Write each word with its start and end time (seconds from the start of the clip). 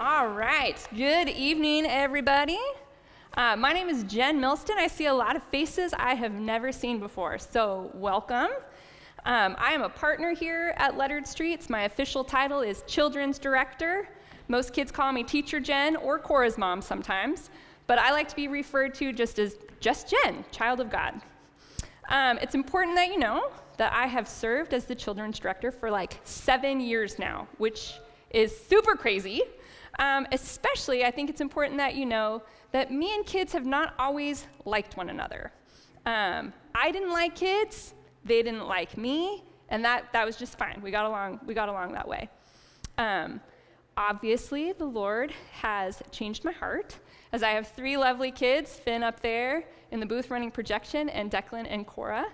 All 0.00 0.26
right. 0.26 0.76
Good 0.96 1.28
evening, 1.28 1.86
everybody. 1.86 2.58
Uh, 3.36 3.54
my 3.54 3.72
name 3.72 3.88
is 3.88 4.02
Jen 4.02 4.40
Milston. 4.40 4.76
I 4.76 4.88
see 4.88 5.06
a 5.06 5.14
lot 5.14 5.36
of 5.36 5.42
faces 5.44 5.94
I 5.96 6.14
have 6.14 6.32
never 6.32 6.72
seen 6.72 6.98
before, 6.98 7.38
so 7.38 7.92
welcome. 7.94 8.48
Um, 9.24 9.54
I 9.56 9.70
am 9.70 9.82
a 9.82 9.88
partner 9.88 10.34
here 10.34 10.74
at 10.78 10.96
Lettered 10.96 11.28
Streets. 11.28 11.70
My 11.70 11.82
official 11.82 12.24
title 12.24 12.60
is 12.60 12.82
Children's 12.88 13.38
Director. 13.38 14.08
Most 14.48 14.72
kids 14.72 14.90
call 14.90 15.12
me 15.12 15.22
Teacher 15.22 15.60
Jen 15.60 15.94
or 15.94 16.18
Cora's 16.18 16.58
mom 16.58 16.82
sometimes, 16.82 17.50
but 17.86 17.96
I 17.96 18.10
like 18.10 18.26
to 18.26 18.36
be 18.36 18.48
referred 18.48 18.94
to 18.94 19.12
just 19.12 19.38
as 19.38 19.58
just 19.78 20.10
Jen, 20.10 20.44
child 20.50 20.80
of 20.80 20.90
God. 20.90 21.20
Um, 22.08 22.38
it's 22.38 22.56
important 22.56 22.96
that 22.96 23.10
you 23.10 23.18
know 23.20 23.52
that 23.76 23.92
I 23.92 24.08
have 24.08 24.26
served 24.26 24.74
as 24.74 24.86
the 24.86 24.96
children's 24.96 25.38
director 25.38 25.70
for 25.70 25.88
like 25.88 26.18
seven 26.24 26.80
years 26.80 27.16
now, 27.16 27.46
which 27.58 27.94
is 28.30 28.58
super 28.66 28.96
crazy. 28.96 29.42
Um, 29.98 30.26
especially, 30.32 31.04
I 31.04 31.10
think 31.10 31.30
it's 31.30 31.40
important 31.40 31.78
that 31.78 31.94
you 31.94 32.06
know 32.06 32.42
that 32.72 32.90
me 32.90 33.14
and 33.14 33.24
kids 33.24 33.52
have 33.52 33.64
not 33.66 33.94
always 33.98 34.46
liked 34.64 34.96
one 34.96 35.10
another. 35.10 35.52
Um, 36.06 36.52
I 36.74 36.90
didn't 36.90 37.12
like 37.12 37.34
kids, 37.34 37.94
they 38.24 38.42
didn't 38.42 38.66
like 38.66 38.98
me, 38.98 39.44
and 39.68 39.84
that, 39.84 40.12
that 40.12 40.26
was 40.26 40.36
just 40.36 40.58
fine. 40.58 40.80
We 40.82 40.90
got 40.90 41.06
along, 41.06 41.40
we 41.46 41.54
got 41.54 41.68
along 41.68 41.92
that 41.92 42.06
way. 42.06 42.28
Um, 42.98 43.40
obviously, 43.96 44.72
the 44.72 44.84
Lord 44.84 45.32
has 45.52 46.02
changed 46.10 46.44
my 46.44 46.52
heart, 46.52 46.98
as 47.32 47.42
I 47.42 47.50
have 47.50 47.68
three 47.68 47.96
lovely 47.96 48.30
kids 48.30 48.74
Finn 48.74 49.02
up 49.02 49.20
there 49.20 49.64
in 49.92 50.00
the 50.00 50.06
booth 50.06 50.30
running 50.30 50.50
projection, 50.50 51.08
and 51.08 51.30
Declan 51.30 51.66
and 51.68 51.86
Cora. 51.86 52.26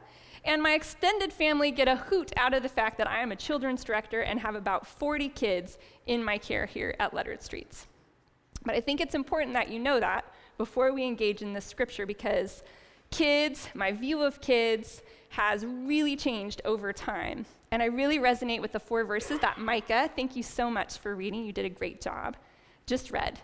And 0.44 0.62
my 0.62 0.72
extended 0.72 1.32
family 1.32 1.70
get 1.70 1.88
a 1.88 1.96
hoot 1.96 2.32
out 2.36 2.54
of 2.54 2.62
the 2.62 2.68
fact 2.68 2.98
that 2.98 3.08
I 3.08 3.20
am 3.20 3.32
a 3.32 3.36
children's 3.36 3.84
director 3.84 4.22
and 4.22 4.40
have 4.40 4.54
about 4.54 4.86
40 4.86 5.28
kids 5.28 5.78
in 6.06 6.24
my 6.24 6.38
care 6.38 6.66
here 6.66 6.94
at 6.98 7.12
Lettered 7.12 7.42
Streets. 7.42 7.86
But 8.64 8.74
I 8.74 8.80
think 8.80 9.00
it's 9.00 9.14
important 9.14 9.54
that 9.54 9.70
you 9.70 9.78
know 9.78 10.00
that 10.00 10.24
before 10.58 10.92
we 10.92 11.04
engage 11.04 11.42
in 11.42 11.52
this 11.52 11.65
scripture 11.65 12.06
because 12.06 12.62
kids, 13.10 13.68
my 13.74 13.92
view 13.92 14.23
of 14.23 14.40
kids, 14.40 15.02
has 15.30 15.65
really 15.65 16.16
changed 16.16 16.60
over 16.65 16.93
time. 16.93 17.46
And 17.70 17.82
I 17.82 17.87
really 17.87 18.18
resonate 18.18 18.60
with 18.60 18.72
the 18.72 18.80
four 18.80 19.04
verses 19.04 19.38
that 19.40 19.59
Micah, 19.59 20.10
thank 20.16 20.37
you 20.37 20.43
so 20.43 20.70
much 20.70 20.98
for 20.98 21.15
reading, 21.15 21.45
you 21.45 21.52
did 21.52 21.65
a 21.65 21.70
great 21.70 22.00
job, 22.00 22.37
just 22.87 23.10
read. 23.10 23.38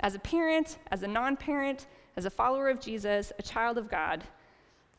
As 0.00 0.14
a 0.14 0.18
parent, 0.18 0.78
as 0.90 1.02
a 1.02 1.08
non 1.08 1.36
parent, 1.36 1.86
as 2.16 2.24
a 2.24 2.30
follower 2.30 2.68
of 2.68 2.80
Jesus, 2.80 3.32
a 3.38 3.42
child 3.42 3.76
of 3.76 3.90
God, 3.90 4.24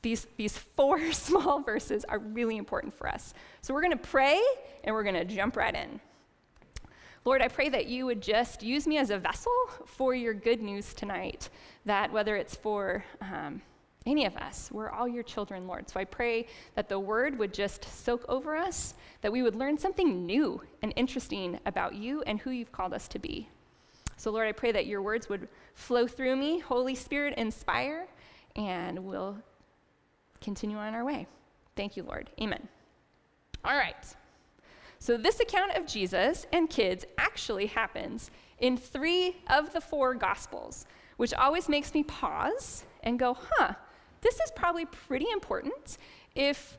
these, 0.07 0.25
these 0.37 0.57
four 0.57 1.11
small 1.11 1.59
verses 1.59 2.05
are 2.07 2.19
really 2.19 2.55
important 2.55 2.93
for 2.93 3.09
us. 3.09 3.33
So 3.61 3.73
we're 3.73 3.81
going 3.81 3.97
to 3.97 3.97
pray 3.97 4.41
and 4.85 4.95
we're 4.95 5.03
going 5.03 5.15
to 5.15 5.25
jump 5.25 5.57
right 5.57 5.75
in. 5.75 5.99
Lord, 7.25 7.41
I 7.41 7.49
pray 7.49 7.67
that 7.67 7.87
you 7.87 8.05
would 8.05 8.21
just 8.21 8.63
use 8.63 8.87
me 8.87 8.97
as 8.99 9.09
a 9.09 9.17
vessel 9.17 9.51
for 9.85 10.15
your 10.15 10.33
good 10.33 10.61
news 10.61 10.93
tonight, 10.93 11.49
that 11.83 12.13
whether 12.13 12.37
it's 12.37 12.55
for 12.55 13.03
um, 13.19 13.61
any 14.05 14.25
of 14.25 14.37
us, 14.37 14.69
we're 14.71 14.89
all 14.89 15.09
your 15.09 15.23
children, 15.23 15.67
Lord. 15.67 15.89
So 15.89 15.99
I 15.99 16.05
pray 16.05 16.47
that 16.75 16.87
the 16.87 16.97
word 16.97 17.37
would 17.37 17.53
just 17.53 17.83
soak 17.83 18.23
over 18.29 18.55
us, 18.55 18.93
that 19.21 19.31
we 19.33 19.41
would 19.41 19.55
learn 19.55 19.77
something 19.77 20.25
new 20.25 20.61
and 20.81 20.93
interesting 20.95 21.59
about 21.65 21.95
you 21.95 22.21
and 22.21 22.39
who 22.39 22.51
you've 22.51 22.71
called 22.71 22.93
us 22.93 23.09
to 23.09 23.19
be. 23.19 23.49
So, 24.15 24.31
Lord, 24.31 24.47
I 24.47 24.53
pray 24.53 24.71
that 24.71 24.85
your 24.85 25.01
words 25.01 25.27
would 25.27 25.49
flow 25.73 26.07
through 26.07 26.37
me, 26.37 26.59
Holy 26.59 26.95
Spirit, 26.95 27.33
inspire, 27.37 28.07
and 28.55 28.99
we'll 28.99 29.37
continue 30.47 30.77
on 30.77 30.95
our 30.95 31.03
way. 31.03 31.27
Thank 31.75 31.97
you, 31.97 32.03
Lord. 32.03 32.29
Amen. 32.41 32.69
All 33.65 33.75
right. 33.75 34.05
So, 34.97 35.17
this 35.17 35.41
account 35.41 35.75
of 35.75 35.85
Jesus 35.85 36.47
and 36.53 36.69
kids 36.69 37.03
actually 37.17 37.65
happens 37.65 38.31
in 38.59 38.77
three 38.77 39.35
of 39.49 39.73
the 39.73 39.81
four 39.81 40.13
Gospels, 40.13 40.85
which 41.17 41.33
always 41.33 41.67
makes 41.67 41.93
me 41.93 42.03
pause 42.03 42.85
and 43.03 43.19
go, 43.19 43.37
huh, 43.37 43.73
this 44.21 44.35
is 44.35 44.49
probably 44.55 44.85
pretty 44.85 45.29
important 45.33 45.97
if 46.33 46.77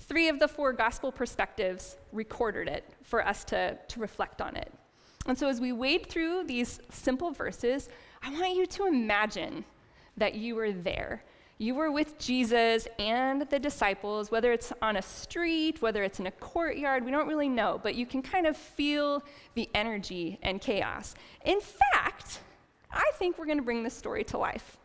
three 0.00 0.30
of 0.30 0.38
the 0.38 0.48
four 0.48 0.72
Gospel 0.72 1.12
perspectives 1.12 1.98
recorded 2.12 2.66
it 2.66 2.88
for 3.02 3.20
us 3.26 3.44
to, 3.44 3.76
to 3.88 4.00
reflect 4.00 4.40
on 4.40 4.56
it. 4.56 4.72
And 5.26 5.38
so, 5.38 5.48
as 5.48 5.60
we 5.60 5.72
wade 5.72 6.06
through 6.06 6.44
these 6.44 6.80
simple 6.88 7.30
verses, 7.30 7.90
I 8.22 8.30
want 8.30 8.56
you 8.56 8.64
to 8.64 8.86
imagine 8.86 9.66
that 10.16 10.34
you 10.34 10.54
were 10.54 10.72
there 10.72 11.24
you 11.62 11.76
were 11.76 11.92
with 11.92 12.18
Jesus 12.18 12.88
and 12.98 13.42
the 13.42 13.58
disciples, 13.58 14.32
whether 14.32 14.52
it's 14.52 14.72
on 14.82 14.96
a 14.96 15.02
street, 15.02 15.80
whether 15.80 16.02
it's 16.02 16.18
in 16.18 16.26
a 16.26 16.30
courtyard, 16.32 17.04
we 17.04 17.12
don't 17.12 17.28
really 17.28 17.48
know, 17.48 17.78
but 17.82 17.94
you 17.94 18.04
can 18.04 18.20
kind 18.20 18.48
of 18.48 18.56
feel 18.56 19.22
the 19.54 19.70
energy 19.72 20.40
and 20.42 20.60
chaos. 20.60 21.14
In 21.44 21.60
fact, 21.60 22.40
I 22.90 23.08
think 23.14 23.38
we're 23.38 23.46
going 23.46 23.58
to 23.58 23.64
bring 23.64 23.84
this 23.84 23.94
story 23.94 24.24
to 24.24 24.38
life 24.38 24.76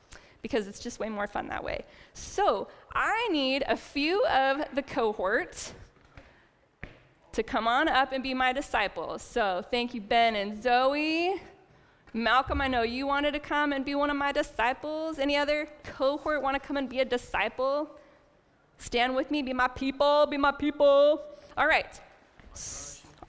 because 0.43 0.67
it's 0.67 0.79
just 0.79 0.99
way 0.99 1.09
more 1.09 1.25
fun 1.25 1.47
that 1.47 1.63
way. 1.63 1.83
So 2.13 2.67
I 2.93 3.27
need 3.31 3.63
a 3.67 3.75
few 3.75 4.23
of 4.27 4.63
the 4.75 4.83
cohort 4.83 5.73
to 7.31 7.41
come 7.41 7.67
on 7.67 7.87
up 7.87 8.11
and 8.11 8.21
be 8.21 8.35
my 8.35 8.53
disciples. 8.53 9.23
So 9.23 9.65
thank 9.71 9.95
you, 9.95 10.01
Ben 10.01 10.35
and 10.35 10.61
Zoe. 10.61 11.41
Malcolm, 12.13 12.61
I 12.61 12.67
know 12.67 12.83
you 12.83 13.05
wanted 13.05 13.33
to 13.33 13.39
come 13.39 13.73
and 13.73 13.83
be 13.83 13.95
one 13.95 14.09
of 14.09 14.17
my 14.17 14.31
disciples. 14.31 15.19
Any 15.19 15.35
other 15.35 15.67
cohort 15.83 16.41
want 16.41 16.55
to 16.55 16.59
come 16.59 16.77
and 16.77 16.89
be 16.89 16.99
a 16.99 17.05
disciple? 17.05 17.89
Stand 18.77 19.15
with 19.15 19.29
me, 19.31 19.41
be 19.41 19.53
my 19.53 19.67
people, 19.67 20.25
be 20.27 20.37
my 20.37 20.51
people. 20.51 21.21
All 21.57 21.67
right. 21.67 21.99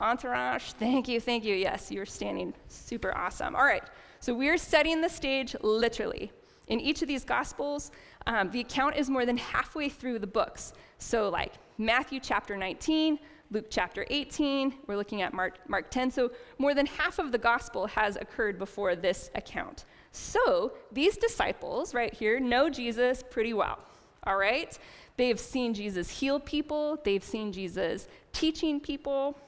Entourage, 0.01 0.73
thank 0.73 1.09
you, 1.09 1.21
thank 1.21 1.45
you. 1.45 1.55
Yes, 1.55 1.91
you're 1.91 2.07
standing 2.07 2.55
super 2.69 3.17
awesome. 3.17 3.57
All 3.57 3.65
right, 3.65 3.83
so 4.21 4.33
we're 4.33 4.57
setting 4.57 5.01
the 5.01 5.09
stage 5.09 5.57
literally. 5.61 6.31
In 6.69 6.81
each 6.81 7.03
of 7.03 7.09
these 7.09 7.25
gospels, 7.25 7.91
um, 8.27 8.51
the 8.51 8.61
account 8.61 8.95
is 8.95 9.11
more 9.11 9.27
than 9.27 9.37
halfway 9.39 9.89
through 9.89 10.19
the 10.21 10.27
books. 10.27 10.73
So, 10.99 11.29
like 11.31 11.55
Matthew 11.79 12.21
chapter 12.21 12.57
19, 12.57 13.19
Luke 13.51 13.67
chapter 13.71 14.07
18, 14.11 14.75
we're 14.87 14.97
looking 14.97 15.23
at 15.23 15.33
Mark, 15.33 15.59
Mark 15.69 15.91
10. 15.91 16.11
So 16.11 16.31
more 16.59 16.75
than 16.75 16.85
half 16.85 17.19
of 17.19 17.33
the 17.33 17.39
gospel 17.39 17.87
has 17.87 18.17
occurred 18.17 18.59
before 18.59 18.95
this 18.95 19.31
account. 19.35 19.87
So 20.13 20.73
these 20.93 21.17
disciples 21.17 21.95
right 21.95 22.13
here 22.13 22.41
know 22.41 22.69
Jesus 22.69 23.23
pretty 23.23 23.55
well, 23.55 23.79
all 24.25 24.37
right? 24.37 24.79
They've 25.17 25.41
seen 25.41 25.73
Jesus 25.73 26.11
heal 26.11 26.39
people, 26.39 26.99
they've 27.05 27.25
seen 27.25 27.51
Jesus 27.51 28.09
teaching 28.33 28.81
people. 28.81 29.39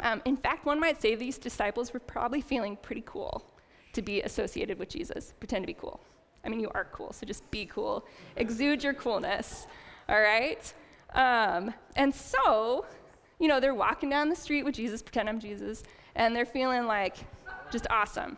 Um, 0.00 0.22
in 0.24 0.36
fact, 0.36 0.66
one 0.66 0.80
might 0.80 1.00
say 1.00 1.14
these 1.14 1.38
disciples 1.38 1.92
were 1.92 2.00
probably 2.00 2.40
feeling 2.40 2.76
pretty 2.76 3.02
cool 3.06 3.44
to 3.92 4.02
be 4.02 4.22
associated 4.22 4.78
with 4.78 4.88
Jesus, 4.88 5.34
pretend 5.38 5.62
to 5.62 5.66
be 5.66 5.74
cool. 5.74 6.00
I 6.44 6.48
mean, 6.48 6.60
you 6.60 6.70
are 6.74 6.88
cool, 6.92 7.12
so 7.12 7.26
just 7.26 7.48
be 7.50 7.66
cool. 7.66 8.06
Exude 8.36 8.82
your 8.82 8.94
coolness, 8.94 9.66
all 10.08 10.20
right? 10.20 10.72
Um, 11.14 11.72
and 11.96 12.14
so 12.14 12.86
you 13.40 13.48
know, 13.48 13.58
they're 13.58 13.74
walking 13.74 14.10
down 14.10 14.28
the 14.28 14.36
street 14.36 14.64
with 14.64 14.74
Jesus, 14.74 15.02
pretend 15.02 15.28
I'm 15.28 15.40
Jesus, 15.40 15.82
and 16.14 16.36
they're 16.36 16.46
feeling 16.46 16.86
like 16.86 17.16
just 17.72 17.86
awesome. 17.90 18.36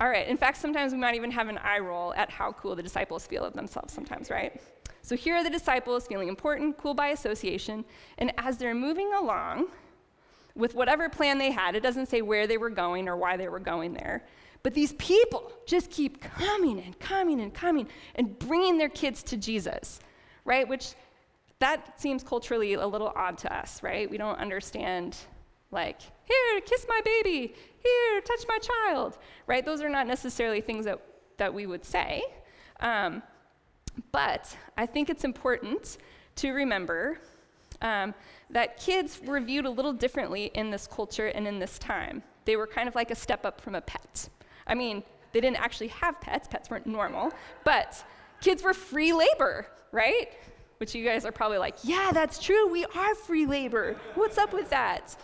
All 0.00 0.08
right, 0.08 0.26
in 0.26 0.38
fact, 0.38 0.56
sometimes 0.56 0.92
we 0.92 0.98
might 0.98 1.14
even 1.14 1.30
have 1.30 1.48
an 1.48 1.58
eye 1.58 1.78
roll 1.78 2.14
at 2.14 2.30
how 2.30 2.52
cool 2.52 2.74
the 2.74 2.82
disciples 2.82 3.26
feel 3.26 3.44
of 3.44 3.52
themselves 3.52 3.92
sometimes, 3.92 4.30
right? 4.30 4.58
So 5.02 5.14
here 5.14 5.36
are 5.36 5.44
the 5.44 5.50
disciples 5.50 6.06
feeling 6.06 6.28
important, 6.28 6.78
cool 6.78 6.94
by 6.94 7.08
association, 7.08 7.84
and 8.16 8.32
as 8.38 8.56
they're 8.56 8.74
moving 8.74 9.12
along 9.12 9.66
with 10.54 10.74
whatever 10.74 11.08
plan 11.10 11.36
they 11.36 11.50
had, 11.50 11.76
it 11.76 11.82
doesn't 11.82 12.06
say 12.06 12.22
where 12.22 12.46
they 12.46 12.56
were 12.56 12.70
going 12.70 13.08
or 13.08 13.16
why 13.16 13.36
they 13.36 13.48
were 13.48 13.60
going 13.60 13.92
there, 13.92 14.24
but 14.62 14.72
these 14.72 14.94
people 14.94 15.52
just 15.66 15.90
keep 15.90 16.22
coming 16.22 16.80
and 16.80 16.98
coming 16.98 17.40
and 17.40 17.52
coming 17.52 17.86
and 18.14 18.38
bringing 18.38 18.78
their 18.78 18.88
kids 18.88 19.22
to 19.24 19.36
Jesus, 19.36 20.00
right? 20.46 20.66
Which 20.66 20.94
that 21.60 22.00
seems 22.00 22.22
culturally 22.22 22.74
a 22.74 22.86
little 22.86 23.12
odd 23.14 23.38
to 23.38 23.54
us, 23.54 23.82
right? 23.82 24.10
We 24.10 24.18
don't 24.18 24.38
understand, 24.38 25.16
like, 25.70 26.00
here, 26.00 26.60
kiss 26.64 26.86
my 26.88 27.00
baby, 27.04 27.54
here, 27.82 28.20
touch 28.22 28.44
my 28.48 28.58
child, 28.58 29.18
right? 29.46 29.64
Those 29.64 29.82
are 29.82 29.88
not 29.88 30.06
necessarily 30.06 30.60
things 30.60 30.84
that, 30.86 31.00
that 31.36 31.52
we 31.52 31.66
would 31.66 31.84
say. 31.84 32.22
Um, 32.80 33.22
but 34.10 34.56
I 34.76 34.86
think 34.86 35.10
it's 35.10 35.24
important 35.24 35.98
to 36.36 36.52
remember 36.52 37.18
um, 37.82 38.14
that 38.50 38.78
kids 38.78 39.20
were 39.24 39.40
viewed 39.40 39.66
a 39.66 39.70
little 39.70 39.92
differently 39.92 40.50
in 40.54 40.70
this 40.70 40.86
culture 40.86 41.26
and 41.28 41.46
in 41.46 41.58
this 41.58 41.78
time. 41.78 42.22
They 42.46 42.56
were 42.56 42.66
kind 42.66 42.88
of 42.88 42.94
like 42.94 43.10
a 43.10 43.14
step 43.14 43.44
up 43.44 43.60
from 43.60 43.74
a 43.74 43.80
pet. 43.80 44.28
I 44.66 44.74
mean, 44.74 45.02
they 45.32 45.40
didn't 45.40 45.60
actually 45.60 45.88
have 45.88 46.20
pets, 46.20 46.48
pets 46.48 46.70
weren't 46.70 46.86
normal, 46.86 47.32
but 47.64 48.02
kids 48.40 48.62
were 48.62 48.74
free 48.74 49.12
labor, 49.12 49.66
right? 49.92 50.28
Which 50.80 50.94
you 50.94 51.04
guys 51.04 51.26
are 51.26 51.32
probably 51.32 51.58
like, 51.58 51.74
yeah, 51.82 52.10
that's 52.10 52.38
true. 52.38 52.66
We 52.66 52.86
are 52.86 53.14
free 53.14 53.44
labor. 53.44 53.96
What's 54.14 54.38
up 54.38 54.54
with 54.54 54.70
that? 54.70 55.14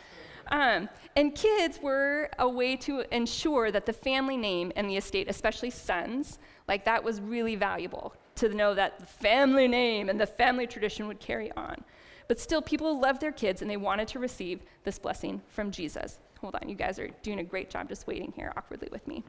Um, 0.48 0.86
and 1.16 1.34
kids 1.34 1.80
were 1.82 2.28
a 2.38 2.46
way 2.46 2.76
to 2.76 3.02
ensure 3.10 3.70
that 3.70 3.86
the 3.86 3.92
family 3.94 4.36
name 4.36 4.70
and 4.76 4.88
the 4.88 4.98
estate, 4.98 5.30
especially 5.30 5.70
sons, 5.70 6.38
like 6.68 6.84
that 6.84 7.02
was 7.02 7.22
really 7.22 7.56
valuable 7.56 8.12
to 8.34 8.50
know 8.50 8.74
that 8.74 8.98
the 8.98 9.06
family 9.06 9.66
name 9.66 10.10
and 10.10 10.20
the 10.20 10.26
family 10.26 10.66
tradition 10.66 11.08
would 11.08 11.20
carry 11.20 11.50
on. 11.52 11.82
But 12.28 12.38
still, 12.38 12.60
people 12.60 13.00
loved 13.00 13.22
their 13.22 13.32
kids 13.32 13.62
and 13.62 13.70
they 13.70 13.78
wanted 13.78 14.08
to 14.08 14.18
receive 14.18 14.60
this 14.84 14.98
blessing 14.98 15.40
from 15.48 15.70
Jesus. 15.70 16.20
hold 16.38 16.54
on. 16.56 16.68
You 16.68 16.74
guys 16.74 16.98
are 16.98 17.08
doing 17.22 17.38
a 17.38 17.44
great 17.44 17.70
job 17.70 17.88
just 17.88 18.06
waiting 18.06 18.30
here 18.36 18.52
awkwardly 18.58 18.88
with 18.92 19.08
me. 19.08 19.24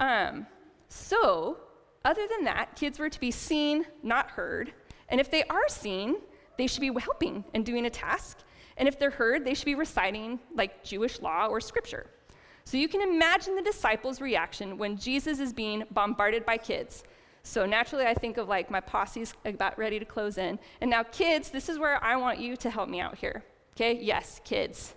Um, 0.00 0.48
so, 0.88 1.58
other 2.04 2.26
than 2.26 2.42
that, 2.44 2.74
kids 2.74 2.98
were 2.98 3.08
to 3.08 3.20
be 3.20 3.30
seen, 3.30 3.86
not 4.02 4.30
heard. 4.30 4.72
And 5.08 5.20
if 5.20 5.30
they 5.30 5.44
are 5.44 5.68
seen, 5.68 6.16
they 6.56 6.66
should 6.66 6.80
be 6.80 6.92
helping 7.00 7.44
and 7.54 7.64
doing 7.64 7.86
a 7.86 7.90
task. 7.90 8.38
And 8.76 8.88
if 8.88 8.98
they're 8.98 9.10
heard, 9.10 9.44
they 9.44 9.54
should 9.54 9.66
be 9.66 9.74
reciting 9.74 10.38
like 10.54 10.84
Jewish 10.84 11.20
law 11.20 11.46
or 11.46 11.60
scripture. 11.60 12.06
So 12.64 12.76
you 12.76 12.88
can 12.88 13.00
imagine 13.00 13.56
the 13.56 13.62
disciples' 13.62 14.20
reaction 14.20 14.76
when 14.76 14.98
Jesus 14.98 15.40
is 15.40 15.52
being 15.52 15.84
bombarded 15.90 16.44
by 16.44 16.58
kids. 16.58 17.02
So 17.42 17.64
naturally, 17.64 18.04
I 18.04 18.12
think 18.12 18.36
of 18.36 18.46
like 18.46 18.70
my 18.70 18.80
posse's 18.80 19.32
about 19.46 19.78
ready 19.78 19.98
to 19.98 20.04
close 20.04 20.36
in. 20.36 20.58
And 20.82 20.90
now, 20.90 21.02
kids, 21.02 21.50
this 21.50 21.70
is 21.70 21.78
where 21.78 22.02
I 22.04 22.16
want 22.16 22.38
you 22.40 22.56
to 22.56 22.70
help 22.70 22.90
me 22.90 23.00
out 23.00 23.16
here. 23.16 23.42
Okay? 23.74 23.98
Yes, 23.98 24.40
kids. 24.44 24.94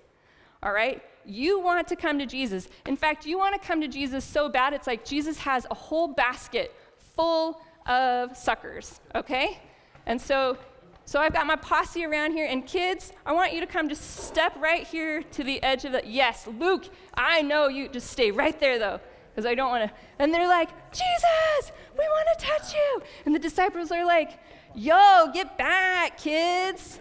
All 0.62 0.74
right? 0.74 1.02
You 1.24 1.60
want 1.62 1.88
to 1.88 1.96
come 1.96 2.20
to 2.20 2.26
Jesus. 2.26 2.68
In 2.86 2.98
fact, 2.98 3.26
you 3.26 3.38
want 3.38 3.60
to 3.60 3.66
come 3.66 3.80
to 3.80 3.88
Jesus 3.88 4.26
so 4.26 4.50
bad, 4.50 4.74
it's 4.74 4.88
like 4.88 5.06
Jesus 5.06 5.38
has 5.38 5.66
a 5.72 5.76
whole 5.76 6.10
basket 6.10 6.76
full 7.16 7.62
of 7.86 8.36
suckers. 8.36 9.00
Okay? 9.16 9.60
And 10.06 10.20
so 10.20 10.58
so 11.06 11.20
I've 11.20 11.34
got 11.34 11.46
my 11.46 11.58
posse 11.58 12.06
around 12.06 12.32
here, 12.32 12.46
and 12.46 12.66
kids, 12.66 13.12
I 13.26 13.34
want 13.34 13.54
you 13.54 13.60
to 13.60 13.68
come 13.68 13.90
just 13.90 14.28
step 14.28 14.56
right 14.62 14.88
here 14.88 15.22
to 15.24 15.44
the 15.44 15.62
edge 15.62 15.84
of 15.84 15.92
the. 15.92 16.02
Yes, 16.06 16.48
Luke, 16.48 16.86
I 17.14 17.42
know 17.42 17.68
you. 17.68 17.90
Just 17.90 18.12
stay 18.12 18.32
right 18.32 18.58
there, 18.60 18.80
though, 18.80 19.00
because 19.30 19.46
I 19.46 19.56
don't 19.56 19.70
want 19.70 19.90
to. 19.90 19.96
And 20.20 20.34
they're 20.34 20.48
like, 20.48 20.70
Jesus, 20.92 21.72
we 21.98 22.06
want 22.06 22.40
to 22.40 22.46
touch 22.46 22.74
you. 22.74 23.02
And 23.26 23.36
the 23.36 23.40
disciples 23.40 23.92
are 23.92 24.06
like, 24.06 24.40
Yo, 24.74 25.30
get 25.34 25.58
back, 25.58 26.18
kids. 26.18 27.00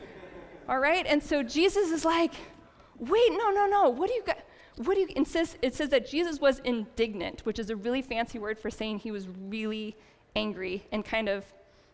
All 0.69 0.81
right? 0.81 1.07
And 1.07 1.23
so 1.23 1.45
Jesus 1.45 1.93
is 1.93 2.05
like, 2.05 2.33
Wait, 2.99 3.31
no, 3.31 3.51
no, 3.51 3.67
no. 3.67 3.91
What 3.91 4.09
do 4.09 4.15
you 4.15 4.25
got? 4.25 4.39
What 4.77 4.95
do 4.95 5.01
you 5.03 5.09
insist? 5.15 5.57
It 5.63 5.75
says 5.75 5.91
that 5.91 6.09
Jesus 6.09 6.41
was 6.41 6.59
indignant, 6.61 7.47
which 7.47 7.59
is 7.61 7.71
a 7.71 7.77
really 7.77 8.03
fancy 8.03 8.41
word 8.41 8.59
for 8.59 8.71
saying 8.71 8.99
he 8.99 9.13
was 9.13 9.29
really 9.29 9.97
angry 10.35 10.87
and 10.91 11.05
kind 11.05 11.29
of 11.29 11.45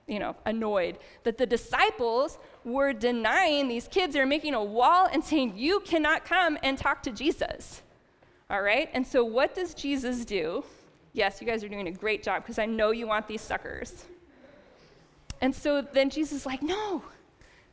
you 0.06 0.18
know, 0.18 0.36
annoyed 0.44 0.98
that 1.24 1.36
the 1.36 1.46
disciples 1.46 2.38
were 2.64 2.92
denying 2.92 3.68
these 3.68 3.88
kids. 3.88 4.14
They 4.14 4.20
were 4.20 4.26
making 4.26 4.54
a 4.54 4.62
wall 4.62 5.08
and 5.12 5.24
saying, 5.24 5.54
You 5.56 5.80
cannot 5.80 6.24
come 6.24 6.58
and 6.62 6.78
talk 6.78 7.02
to 7.04 7.10
Jesus. 7.10 7.82
All 8.48 8.62
right? 8.62 8.88
And 8.94 9.06
so, 9.06 9.24
what 9.24 9.54
does 9.54 9.74
Jesus 9.74 10.24
do? 10.24 10.64
Yes, 11.12 11.40
you 11.40 11.46
guys 11.46 11.64
are 11.64 11.68
doing 11.68 11.88
a 11.88 11.92
great 11.92 12.22
job 12.22 12.42
because 12.42 12.58
I 12.58 12.66
know 12.66 12.90
you 12.90 13.06
want 13.06 13.26
these 13.26 13.40
suckers. 13.40 14.04
And 15.40 15.54
so 15.54 15.82
then 15.82 16.10
Jesus 16.10 16.40
is 16.40 16.46
like, 16.46 16.62
No, 16.62 17.02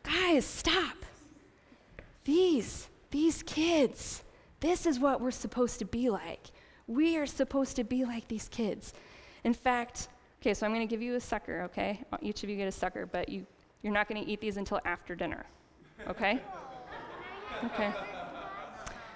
guys, 0.01 0.45
stop. 0.45 0.97
These, 2.25 2.87
these 3.11 3.43
kids, 3.43 4.23
this 4.61 4.85
is 4.85 4.99
what 4.99 5.19
we're 5.19 5.31
supposed 5.31 5.79
to 5.79 5.85
be 5.85 6.09
like. 6.09 6.47
We 6.87 7.17
are 7.17 7.25
supposed 7.25 7.75
to 7.75 7.83
be 7.83 8.05
like 8.05 8.27
these 8.27 8.47
kids. 8.47 8.93
In 9.43 9.53
fact, 9.53 10.07
Okay, 10.43 10.53
so 10.53 10.65
I'm 10.65 10.73
going 10.73 10.85
to 10.85 10.91
give 10.93 11.01
you 11.01 11.15
a 11.15 11.21
sucker, 11.21 11.61
okay? 11.61 12.01
Uh, 12.11 12.17
each 12.21 12.43
of 12.43 12.49
you 12.49 12.57
get 12.57 12.67
a 12.67 12.71
sucker, 12.71 13.05
but 13.05 13.29
you, 13.29 13.45
you're 13.81 13.93
not 13.93 14.09
going 14.09 14.21
to 14.21 14.29
eat 14.29 14.41
these 14.41 14.57
until 14.57 14.81
after 14.83 15.15
dinner, 15.15 15.45
okay? 16.05 16.41
Okay. 17.63 17.93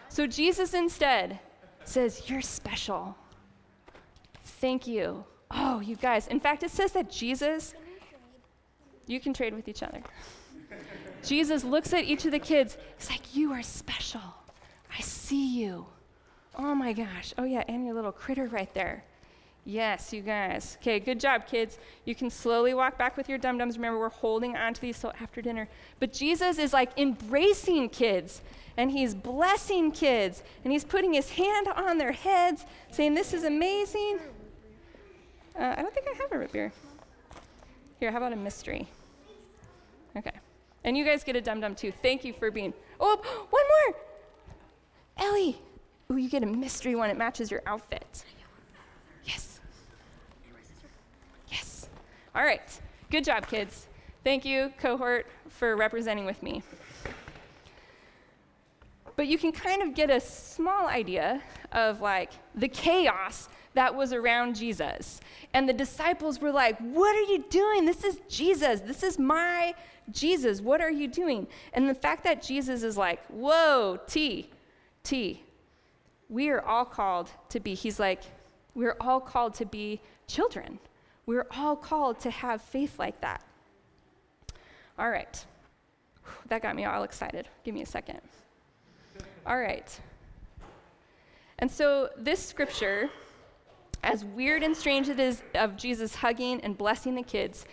So 0.07 0.25
Jesus 0.25 0.73
instead 0.73 1.41
says, 1.83 2.29
You're 2.29 2.41
special. 2.41 3.17
Thank 4.41 4.87
you. 4.87 5.25
Oh, 5.51 5.81
you 5.81 5.97
guys. 5.97 6.29
In 6.29 6.39
fact, 6.39 6.63
it 6.63 6.71
says 6.71 6.93
that 6.93 7.11
Jesus, 7.11 7.73
you 9.05 9.19
can 9.19 9.33
trade 9.33 9.53
with 9.53 9.67
each 9.67 9.83
other. 9.83 10.01
Jesus 11.25 11.65
looks 11.65 11.91
at 11.91 12.05
each 12.05 12.23
of 12.23 12.31
the 12.31 12.39
kids. 12.39 12.77
He's 12.97 13.09
like, 13.09 13.35
You 13.35 13.51
are 13.51 13.63
special. 13.63 14.21
I 14.97 15.01
see 15.01 15.59
you. 15.59 15.87
Oh 16.57 16.73
my 16.73 16.93
gosh. 16.93 17.33
Oh, 17.37 17.43
yeah, 17.43 17.65
and 17.67 17.85
your 17.85 17.95
little 17.95 18.13
critter 18.13 18.45
right 18.47 18.73
there. 18.73 19.03
Yes, 19.67 20.13
you 20.13 20.21
guys. 20.21 20.77
Okay, 20.79 20.97
good 20.97 21.19
job, 21.19 21.45
kids. 21.45 21.77
You 22.05 22.15
can 22.15 22.29
slowly 22.29 22.73
walk 22.73 22.97
back 22.97 23.17
with 23.17 23.27
your 23.27 23.37
dum 23.37 23.57
dums. 23.57 23.75
Remember, 23.75 23.99
we're 23.99 24.07
holding 24.07 24.55
on 24.55 24.73
to 24.73 24.79
these 24.79 24.97
till 24.97 25.11
after 25.19 25.41
dinner. 25.41 25.67
But 25.99 26.13
Jesus 26.13 26.57
is 26.57 26.71
like 26.71 26.97
embracing 26.97 27.89
kids, 27.89 28.41
and 28.77 28.89
he's 28.89 29.13
blessing 29.13 29.91
kids, 29.91 30.41
and 30.63 30.71
he's 30.71 30.85
putting 30.85 31.11
his 31.11 31.31
hand 31.31 31.67
on 31.67 31.97
their 31.97 32.13
heads, 32.13 32.65
saying, 32.91 33.13
This 33.13 33.33
is 33.33 33.43
amazing. 33.43 34.19
Uh, 35.53 35.75
I 35.77 35.81
don't 35.81 35.93
think 35.93 36.07
I 36.13 36.15
have 36.15 36.31
a 36.31 36.39
root 36.39 36.53
beer. 36.53 36.71
Here, 37.99 38.09
how 38.09 38.19
about 38.19 38.31
a 38.31 38.37
mystery? 38.37 38.87
Okay. 40.15 40.31
And 40.85 40.97
you 40.97 41.03
guys 41.03 41.25
get 41.25 41.35
a 41.35 41.41
dum 41.41 41.59
dum 41.59 41.75
too. 41.75 41.91
Thank 41.91 42.23
you 42.23 42.31
for 42.31 42.51
being. 42.51 42.73
Oh, 43.01 43.17
one 43.49 43.63
more! 45.27 45.27
Ellie! 45.27 45.57
Ooh, 46.09 46.15
you 46.15 46.29
get 46.29 46.41
a 46.41 46.45
mystery 46.45 46.95
one. 46.95 47.09
It 47.09 47.17
matches 47.17 47.51
your 47.51 47.63
outfit. 47.65 48.23
All 52.37 52.43
right. 52.43 52.61
Good 53.09 53.23
job, 53.23 53.47
kids. 53.47 53.87
Thank 54.23 54.45
you, 54.45 54.71
cohort, 54.79 55.25
for 55.49 55.75
representing 55.75 56.23
with 56.23 56.43
me. 56.43 56.61
But 59.15 59.25
you 59.25 59.39
can 59.39 59.51
kind 59.51 59.81
of 59.81 59.95
get 59.95 60.11
a 60.11 60.19
small 60.19 60.85
idea 60.85 61.41
of 61.71 61.99
like 61.99 62.29
the 62.53 62.67
chaos 62.67 63.49
that 63.73 63.95
was 63.95 64.13
around 64.13 64.55
Jesus. 64.55 65.19
And 65.55 65.67
the 65.67 65.73
disciples 65.73 66.39
were 66.39 66.51
like, 66.51 66.77
What 66.77 67.15
are 67.15 67.31
you 67.31 67.43
doing? 67.49 67.85
This 67.85 68.03
is 68.03 68.19
Jesus. 68.29 68.81
This 68.81 69.01
is 69.01 69.17
my 69.17 69.73
Jesus. 70.11 70.61
What 70.61 70.79
are 70.79 70.91
you 70.91 71.07
doing? 71.07 71.47
And 71.73 71.89
the 71.89 71.95
fact 71.95 72.23
that 72.25 72.43
Jesus 72.43 72.83
is 72.83 72.97
like, 72.97 73.25
Whoa, 73.29 73.99
T, 74.05 74.51
T, 75.01 75.41
we 76.29 76.49
are 76.49 76.61
all 76.61 76.85
called 76.85 77.31
to 77.49 77.59
be, 77.59 77.73
he's 77.73 77.99
like, 77.99 78.21
we're 78.75 78.97
all 79.01 79.19
called 79.19 79.55
to 79.55 79.65
be 79.65 79.99
children. 80.27 80.77
We're 81.27 81.45
all 81.51 81.75
called 81.75 82.19
to 82.21 82.31
have 82.31 82.61
faith 82.61 82.97
like 82.97 83.21
that. 83.21 83.43
All 84.97 85.09
right. 85.09 85.45
That 86.47 86.61
got 86.61 86.75
me 86.75 86.85
all 86.85 87.03
excited. 87.03 87.47
Give 87.63 87.75
me 87.75 87.81
a 87.81 87.85
second. 87.85 88.21
All 89.45 89.59
right. 89.59 89.99
And 91.59 91.69
so, 91.69 92.09
this 92.17 92.43
scripture, 92.43 93.09
as 94.03 94.23
weird 94.23 94.63
and 94.63 94.75
strange 94.75 95.09
it 95.09 95.19
is 95.19 95.41
of 95.53 95.75
Jesus 95.75 96.15
hugging 96.15 96.61
and 96.61 96.77
blessing 96.77 97.15
the 97.15 97.23
kids, 97.23 97.65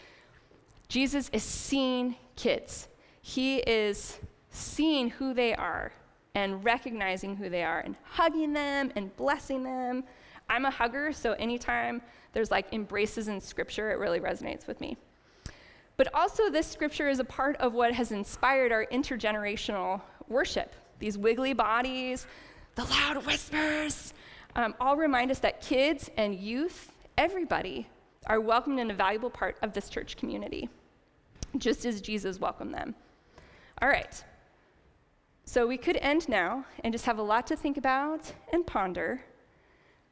Jesus 0.89 1.31
is 1.33 1.43
seeing 1.43 2.17
kids. 2.37 2.89
He 3.23 3.59
is 3.59 4.19
seeing 4.51 5.11
who 5.11 5.33
they 5.33 5.55
are 5.55 5.93
and 6.35 6.65
recognizing 6.65 7.37
who 7.37 7.49
they 7.49 7.63
are 7.63 7.81
and 7.81 7.95
hugging 8.03 8.53
them 8.53 8.91
and 8.97 9.15
blessing 9.17 9.63
them. 9.63 10.05
I'm 10.49 10.65
a 10.65 10.71
hugger, 10.71 11.13
so 11.13 11.33
anytime 11.35 12.03
there's 12.35 12.51
like 12.51 12.73
embraces 12.73 13.29
in 13.29 13.41
scripture, 13.41 13.91
it 13.91 13.99
really 13.99 14.21
resonates 14.21 14.67
with 14.67 14.81
me. 14.81 14.97
But 15.97 16.13
also, 16.13 16.51
this 16.51 16.67
scripture 16.67 17.09
is 17.09 17.21
a 17.21 17.25
part 17.25 17.57
of 17.57 17.73
what 17.73 17.93
has 17.95 18.11
inspired 18.11 18.73
our 18.73 18.85
intergenerational 18.87 20.01
worship. 20.29 20.75
These 20.99 21.17
wiggly 21.17 21.53
bodies, 21.53 22.27
the 22.75 22.85
loud 22.85 23.25
whispers, 23.25 24.13
um, 24.57 24.75
all 24.81 24.97
remind 24.97 25.31
us 25.31 25.39
that 25.41 25.61
kids 25.61 26.11
and 26.17 26.35
youth, 26.35 26.93
everybody, 27.17 27.87
are 28.27 28.41
welcomed 28.41 28.81
and 28.81 28.91
a 28.91 28.95
valuable 28.95 29.31
part 29.31 29.57
of 29.63 29.73
this 29.73 29.89
church 29.89 30.17
community, 30.17 30.69
just 31.59 31.87
as 31.87 32.01
Jesus 32.01 32.41
welcomed 32.41 32.75
them. 32.75 32.95
All 33.81 33.89
right. 33.89 34.25
So 35.45 35.67
we 35.67 35.77
could 35.77 35.99
end 35.99 36.29
now 36.29 36.65
and 36.83 36.93
just 36.93 37.05
have 37.05 37.19
a 37.19 37.23
lot 37.23 37.47
to 37.49 37.57
think 37.57 37.77
about 37.77 38.33
and 38.53 38.67
ponder. 38.67 39.21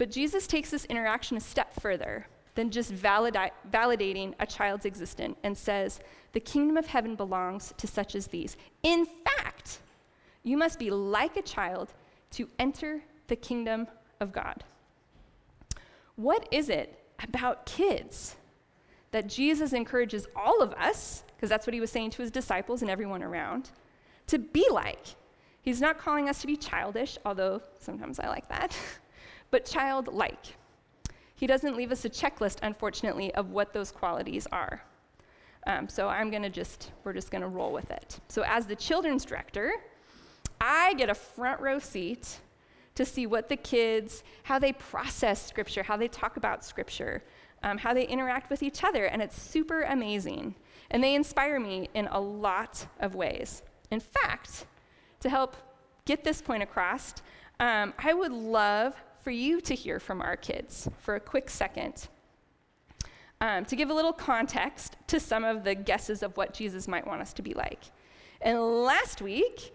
But 0.02 0.11
Jesus 0.11 0.49
takes 0.49 0.68
this 0.71 0.85
interaction 0.87 1.37
a 1.37 1.40
step 1.40 1.80
further 1.80 2.26
than 2.56 2.73
just 2.73 2.92
valida- 2.92 3.52
validating 3.71 4.35
a 4.40 4.47
child's 4.47 4.85
existence 4.85 5.37
and 5.44 5.56
says, 5.56 6.00
The 6.32 6.40
kingdom 6.40 6.76
of 6.76 6.88
heaven 6.88 7.14
belongs 7.14 7.73
to 7.76 7.87
such 7.87 8.16
as 8.16 8.26
these. 8.26 8.56
In 8.82 9.06
fact, 9.06 9.78
you 10.42 10.56
must 10.56 10.80
be 10.80 10.90
like 10.90 11.37
a 11.37 11.42
child 11.42 11.94
to 12.32 12.49
enter 12.59 13.00
the 13.28 13.37
kingdom 13.37 13.87
of 14.18 14.32
God. 14.32 14.64
What 16.16 16.49
is 16.50 16.68
it 16.68 16.99
about 17.23 17.64
kids 17.64 18.35
that 19.12 19.28
Jesus 19.28 19.73
encourages 19.73 20.26
all 20.35 20.62
of 20.62 20.73
us, 20.73 21.23
because 21.37 21.49
that's 21.49 21.64
what 21.64 21.75
he 21.75 21.80
was 21.80 21.92
saying 21.92 22.11
to 22.11 22.23
his 22.23 22.32
disciples 22.32 22.82
and 22.82 22.90
everyone 22.90 23.23
around, 23.23 23.71
to 24.26 24.40
be 24.40 24.66
like? 24.68 25.14
He's 25.61 25.80
not 25.80 25.97
calling 25.97 26.28
us 26.28 26.40
to 26.40 26.49
be 26.49 26.56
childish, 26.56 27.18
although 27.25 27.62
sometimes 27.78 28.18
I 28.18 28.26
like 28.26 28.49
that. 28.49 28.76
but 29.52 29.64
childlike. 29.64 30.56
He 31.37 31.47
doesn't 31.47 31.76
leave 31.76 31.92
us 31.92 32.04
a 32.04 32.11
checklist, 32.11 32.59
unfortunately, 32.62 33.32
of 33.35 33.50
what 33.50 33.73
those 33.73 33.92
qualities 33.92 34.49
are. 34.50 34.82
Um, 35.66 35.88
so 35.88 36.09
I'm 36.09 36.30
going 36.30 36.42
to 36.42 36.50
just, 36.50 36.90
we're 37.04 37.12
just 37.12 37.30
going 37.30 37.42
to 37.42 37.49
roll 37.49 37.73
with 37.73 37.90
it. 37.92 38.18
So 38.28 38.42
as 38.42 38.66
the 38.66 38.75
children's 38.75 39.25
director, 39.25 39.73
I 40.61 40.94
get 40.94 41.09
a 41.11 41.14
front 41.14 41.61
row 41.61 41.78
seat 41.78 42.40
to 42.94 43.04
see 43.04 43.26
what 43.26 43.49
the 43.49 43.56
kids, 43.56 44.25
how 44.42 44.59
they 44.59 44.73
process 44.73 45.44
scripture, 45.47 45.82
how 45.82 45.97
they 45.97 46.09
talk 46.09 46.37
about 46.37 46.64
scripture, 46.64 47.23
um, 47.62 47.78
how 47.78 47.94
they 47.94 48.06
interact 48.06 48.50
with 48.50 48.62
each 48.62 48.82
other, 48.82 49.04
and 49.04 49.23
it's 49.23 49.40
super 49.40 49.82
amazing. 49.82 50.54
And 50.90 51.02
they 51.02 51.14
inspire 51.14 51.61
me 51.61 51.88
in 51.94 52.06
a 52.09 52.21
lot 52.21 52.87
of 53.00 53.14
ways. 53.14 53.62
In 53.90 54.00
fact, 54.00 54.66
to 55.21 55.28
help 55.28 55.56
get 56.04 56.25
this 56.25 56.42
point 56.42 56.62
across, 56.62 57.14
um, 57.61 57.94
I 57.99 58.12
would 58.14 58.32
love 58.32 58.94
for 59.22 59.30
you 59.30 59.60
to 59.60 59.74
hear 59.74 60.00
from 60.00 60.20
our 60.20 60.36
kids 60.36 60.88
for 60.98 61.14
a 61.14 61.20
quick 61.20 61.48
second 61.48 62.08
um, 63.42 63.64
to 63.64 63.76
give 63.76 63.90
a 63.90 63.94
little 63.94 64.12
context 64.12 64.96
to 65.08 65.18
some 65.18 65.44
of 65.44 65.64
the 65.64 65.74
guesses 65.74 66.22
of 66.22 66.36
what 66.36 66.54
Jesus 66.54 66.86
might 66.86 67.06
want 67.06 67.20
us 67.20 67.32
to 67.34 67.42
be 67.42 67.54
like. 67.54 67.84
And 68.40 68.58
last 68.84 69.20
week, 69.20 69.74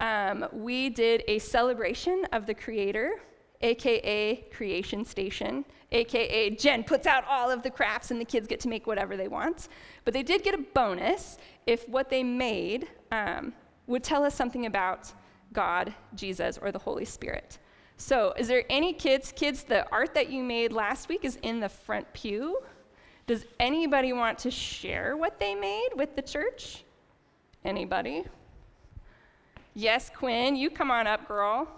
um, 0.00 0.46
we 0.52 0.88
did 0.88 1.22
a 1.28 1.38
celebration 1.38 2.24
of 2.32 2.46
the 2.46 2.54
Creator, 2.54 3.20
aka 3.60 4.36
Creation 4.50 5.04
Station, 5.04 5.64
aka 5.92 6.50
Jen 6.50 6.84
puts 6.84 7.06
out 7.06 7.24
all 7.28 7.50
of 7.50 7.62
the 7.62 7.70
crafts 7.70 8.10
and 8.10 8.20
the 8.20 8.24
kids 8.24 8.48
get 8.48 8.60
to 8.60 8.68
make 8.68 8.86
whatever 8.86 9.16
they 9.16 9.28
want. 9.28 9.68
But 10.04 10.14
they 10.14 10.22
did 10.22 10.42
get 10.42 10.54
a 10.54 10.64
bonus 10.74 11.36
if 11.66 11.86
what 11.88 12.08
they 12.08 12.22
made 12.22 12.88
um, 13.10 13.52
would 13.86 14.02
tell 14.02 14.24
us 14.24 14.34
something 14.34 14.64
about 14.64 15.12
God, 15.52 15.94
Jesus, 16.14 16.58
or 16.58 16.72
the 16.72 16.78
Holy 16.78 17.04
Spirit. 17.04 17.58
So, 17.96 18.32
is 18.36 18.48
there 18.48 18.64
any 18.68 18.92
kids? 18.92 19.32
Kids, 19.34 19.62
the 19.62 19.88
art 19.90 20.14
that 20.14 20.30
you 20.30 20.42
made 20.42 20.72
last 20.72 21.08
week 21.08 21.24
is 21.24 21.38
in 21.42 21.60
the 21.60 21.68
front 21.68 22.12
pew. 22.12 22.58
Does 23.26 23.44
anybody 23.60 24.12
want 24.12 24.38
to 24.40 24.50
share 24.50 25.16
what 25.16 25.38
they 25.38 25.54
made 25.54 25.90
with 25.94 26.16
the 26.16 26.22
church? 26.22 26.84
Anybody? 27.64 28.24
Yes, 29.74 30.10
Quinn, 30.14 30.56
you 30.56 30.68
come 30.68 30.90
on 30.90 31.06
up, 31.06 31.26
girl. 31.28 31.68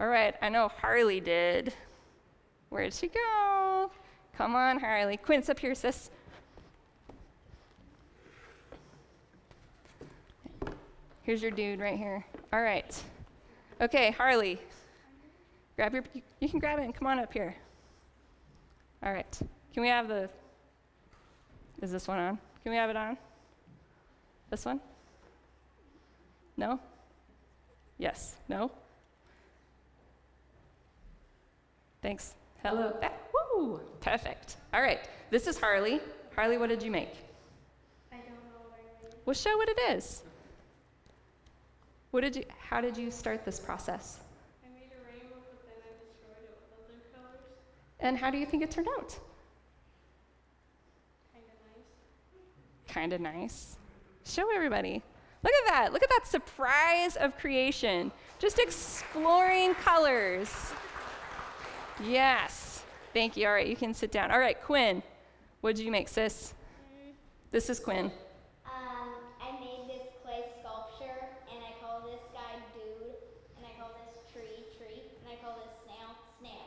All 0.00 0.08
right, 0.08 0.34
I 0.42 0.48
know 0.48 0.68
Harley 0.68 1.20
did. 1.20 1.72
Where'd 2.70 2.94
she 2.94 3.08
go? 3.08 3.90
Come 4.36 4.56
on, 4.56 4.80
Harley. 4.80 5.16
Quinn's 5.16 5.50
up 5.50 5.58
here, 5.58 5.74
sis. 5.74 6.10
Here's 11.22 11.42
your 11.42 11.50
dude 11.52 11.78
right 11.78 11.96
here. 11.96 12.24
All 12.52 12.62
right. 12.62 13.00
Okay, 13.80 14.10
Harley. 14.10 14.58
Grab 15.76 15.94
your, 15.94 16.04
you 16.40 16.48
can 16.48 16.58
grab 16.58 16.78
it 16.78 16.82
and 16.82 16.94
come 16.94 17.06
on 17.06 17.18
up 17.18 17.32
here. 17.32 17.54
All 19.02 19.12
right. 19.12 19.38
Can 19.72 19.82
we 19.82 19.88
have 19.88 20.08
the, 20.08 20.28
is 21.80 21.90
this 21.90 22.06
one 22.06 22.18
on? 22.18 22.38
Can 22.62 22.72
we 22.72 22.76
have 22.76 22.90
it 22.90 22.96
on? 22.96 23.16
This 24.50 24.64
one? 24.64 24.80
No? 26.56 26.78
Yes? 27.98 28.36
No? 28.48 28.70
Thanks. 32.02 32.34
Hello. 32.62 32.96
Back. 33.00 33.18
Woo! 33.32 33.80
Perfect. 34.00 34.56
All 34.74 34.82
right. 34.82 35.08
This 35.30 35.46
is 35.46 35.58
Harley. 35.58 36.00
Harley, 36.36 36.58
what 36.58 36.68
did 36.68 36.82
you 36.82 36.90
make? 36.90 37.14
I 38.12 38.16
don't 38.16 38.26
know 38.26 38.68
what 38.68 38.78
I 38.78 39.04
made. 39.04 39.14
Well, 39.24 39.34
show 39.34 39.56
what 39.56 39.68
it 39.68 39.78
is. 39.96 40.22
What 42.10 42.20
did 42.20 42.36
you, 42.36 42.44
how 42.58 42.80
did 42.80 42.96
you 42.96 43.10
start 43.10 43.44
this 43.44 43.58
process? 43.58 44.20
I 44.64 44.68
made 44.74 44.90
a 44.92 45.00
rainbow, 45.08 45.36
but 45.48 45.64
then 45.64 45.80
I 45.80 45.92
destroyed 46.04 46.44
it 46.44 46.58
with 46.60 46.84
other 46.84 47.00
colors. 47.14 47.40
And 48.02 48.18
how 48.18 48.30
do 48.30 48.36
you 48.36 48.44
think 48.44 48.62
it 48.62 48.70
turned 48.70 48.88
out? 48.98 49.18
Kinda 51.32 51.48
nice. 51.64 52.92
Kind 52.92 53.12
of 53.12 53.20
nice. 53.20 53.78
Show 54.26 54.52
everybody. 54.54 55.02
Look 55.42 55.52
at 55.64 55.72
that. 55.72 55.92
Look 55.92 56.02
at 56.02 56.10
that 56.10 56.26
surprise 56.26 57.16
of 57.16 57.36
creation. 57.38 58.12
Just 58.38 58.58
exploring 58.58 59.74
colors. 59.74 60.72
Yes. 62.04 62.82
Thank 63.12 63.36
you. 63.36 63.46
All 63.46 63.52
right, 63.52 63.66
you 63.66 63.76
can 63.76 63.94
sit 63.94 64.10
down. 64.10 64.30
All 64.30 64.38
right, 64.38 64.60
Quinn, 64.60 65.02
what 65.60 65.76
did 65.76 65.84
you 65.84 65.92
make, 65.92 66.08
sis? 66.08 66.54
Mm-hmm. 66.54 67.10
This 67.50 67.70
is 67.70 67.78
Quinn. 67.78 68.10
Um, 68.66 69.14
I 69.40 69.52
made 69.60 69.86
this 69.88 70.08
clay 70.22 70.44
sculpture, 70.60 71.28
and 71.52 71.62
I 71.62 71.72
call 71.84 72.00
this 72.02 72.22
guy 72.32 72.58
dude, 72.74 73.14
and 73.56 73.66
I 73.66 73.78
call 73.78 73.90
this 73.94 74.32
tree 74.32 74.64
tree, 74.78 75.02
and 75.22 75.30
I 75.30 75.36
call 75.44 75.58
this 75.62 75.74
snail 75.84 76.16
snail. 76.40 76.66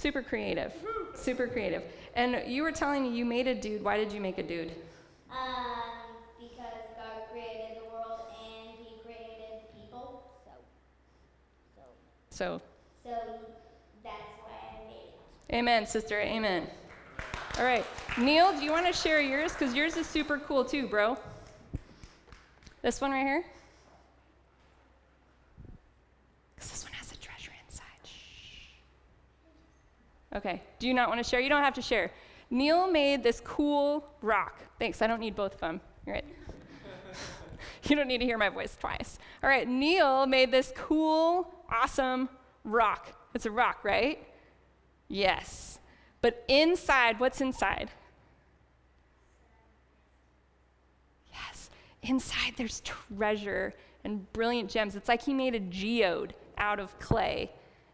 Super 0.00 0.22
creative. 0.22 0.72
Super 1.14 1.46
creative. 1.46 1.82
And 2.14 2.50
you 2.50 2.62
were 2.62 2.72
telling 2.72 3.02
me 3.02 3.10
you 3.14 3.26
made 3.26 3.46
a 3.46 3.54
dude. 3.54 3.84
Why 3.84 3.98
did 3.98 4.10
you 4.10 4.20
make 4.20 4.38
a 4.38 4.42
dude? 4.42 4.72
Um, 5.30 5.36
because 6.38 6.80
God 6.96 7.28
created 7.30 7.76
the 7.82 7.90
world 7.92 8.20
and 8.32 8.78
He 8.78 8.94
created 9.04 9.60
people, 9.78 10.22
so 10.46 10.52
so 11.76 11.82
So, 12.30 12.62
so 13.04 13.10
that's 14.02 14.14
why 14.42 14.56
I 14.72 14.88
made 14.88 15.10
it. 15.50 15.54
amen, 15.54 15.86
sister. 15.86 16.18
Amen. 16.18 16.66
All 17.58 17.64
right. 17.64 17.84
Neil, 18.16 18.52
do 18.52 18.64
you 18.64 18.70
want 18.72 18.86
to 18.86 18.94
share 18.94 19.20
yours? 19.20 19.52
Because 19.52 19.74
yours 19.74 19.98
is 19.98 20.06
super 20.06 20.38
cool 20.38 20.64
too, 20.64 20.86
bro. 20.88 21.18
This 22.80 23.02
one 23.02 23.10
right 23.10 23.26
here? 23.26 23.44
Because 26.54 26.70
this 26.70 26.84
one 26.84 26.92
has 26.94 27.12
a 27.12 27.16
treasure 27.18 27.52
inside. 27.66 27.84
Shh. 28.04 28.78
Okay. 30.34 30.62
Do 30.78 30.86
you 30.86 30.94
not 30.94 31.08
want 31.08 31.22
to 31.22 31.28
share? 31.28 31.40
You 31.40 31.48
don't 31.48 31.62
have 31.62 31.74
to 31.74 31.82
share. 31.82 32.12
Neil 32.50 32.90
made 32.90 33.22
this 33.22 33.40
cool 33.40 34.06
rock. 34.22 34.62
Thanks. 34.78 35.02
I 35.02 35.06
don't 35.06 35.20
need 35.20 35.36
both 35.36 35.54
of 35.54 35.60
them. 35.60 35.80
You're 36.06 36.16
right. 36.16 36.24
you 37.84 37.96
don't 37.96 38.08
need 38.08 38.18
to 38.18 38.24
hear 38.24 38.38
my 38.38 38.48
voice 38.48 38.76
twice. 38.78 39.18
All 39.42 39.50
right. 39.50 39.66
Neil 39.68 40.26
made 40.26 40.50
this 40.50 40.72
cool, 40.76 41.52
awesome 41.70 42.28
rock. 42.64 43.12
It's 43.34 43.46
a 43.46 43.50
rock, 43.50 43.84
right? 43.84 44.24
Yes. 45.08 45.78
But 46.22 46.44
inside, 46.48 47.18
what's 47.18 47.40
inside? 47.40 47.90
Yes. 51.32 51.70
Inside, 52.02 52.54
there's 52.56 52.82
treasure 52.82 53.74
and 54.04 54.30
brilliant 54.32 54.70
gems. 54.70 54.96
It's 54.96 55.08
like 55.08 55.22
he 55.22 55.34
made 55.34 55.54
a 55.54 55.60
geode 55.60 56.34
out 56.58 56.78
of 56.78 56.98
clay 56.98 57.50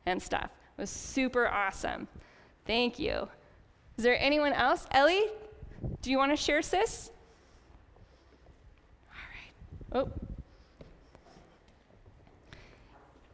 and 0.06 0.22
stuff. 0.22 0.50
It 0.76 0.82
was 0.82 0.90
super 0.90 1.48
awesome. 1.48 2.06
Thank 2.66 2.98
you. 2.98 3.28
Is 3.96 4.04
there 4.04 4.20
anyone 4.20 4.52
else? 4.52 4.86
Ellie, 4.90 5.24
do 6.02 6.10
you 6.10 6.18
want 6.18 6.32
to 6.32 6.36
share, 6.36 6.60
sis? 6.60 7.10
All 9.10 10.00
right. 10.00 10.06
Oh. 10.06 10.12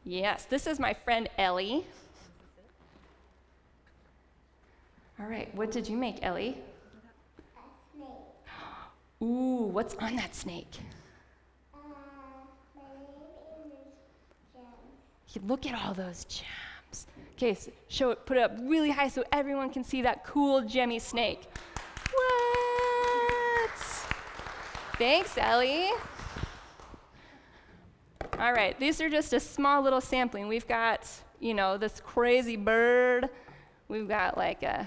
Yes, 0.04 0.44
this 0.44 0.66
is 0.66 0.78
my 0.78 0.94
friend 0.94 1.28
Ellie. 1.36 1.84
All 5.18 5.26
right, 5.26 5.52
what 5.54 5.70
did 5.70 5.88
you 5.88 5.96
make, 5.96 6.18
Ellie? 6.22 6.58
A 7.56 7.96
snake. 7.96 8.08
Ooh, 9.22 9.68
what's 9.72 9.94
on 9.96 10.16
that 10.16 10.34
snake? 10.34 10.78
Uh, 11.74 11.78
my 12.74 12.82
name 12.82 13.72
is 13.72 15.34
Jen. 15.34 15.48
Look 15.48 15.66
at 15.66 15.74
all 15.74 15.94
those 15.94 16.24
gems. 16.24 16.71
Okay, 17.32 17.54
so 17.54 17.70
show 17.88 18.10
it, 18.10 18.24
put 18.26 18.36
it 18.36 18.42
up 18.42 18.52
really 18.62 18.90
high 18.90 19.08
so 19.08 19.24
everyone 19.32 19.70
can 19.70 19.84
see 19.84 20.02
that 20.02 20.24
cool 20.24 20.62
gemmy 20.62 21.00
snake. 21.00 21.48
What? 22.12 23.70
Thanks, 24.98 25.36
Ellie. 25.38 25.90
All 28.38 28.52
right, 28.52 28.78
these 28.78 29.00
are 29.00 29.08
just 29.08 29.32
a 29.32 29.40
small 29.40 29.82
little 29.82 30.00
sampling. 30.00 30.48
We've 30.48 30.66
got, 30.66 31.08
you 31.40 31.54
know, 31.54 31.78
this 31.78 32.00
crazy 32.04 32.56
bird. 32.56 33.28
We've 33.88 34.08
got 34.08 34.36
like 34.36 34.62
a 34.62 34.86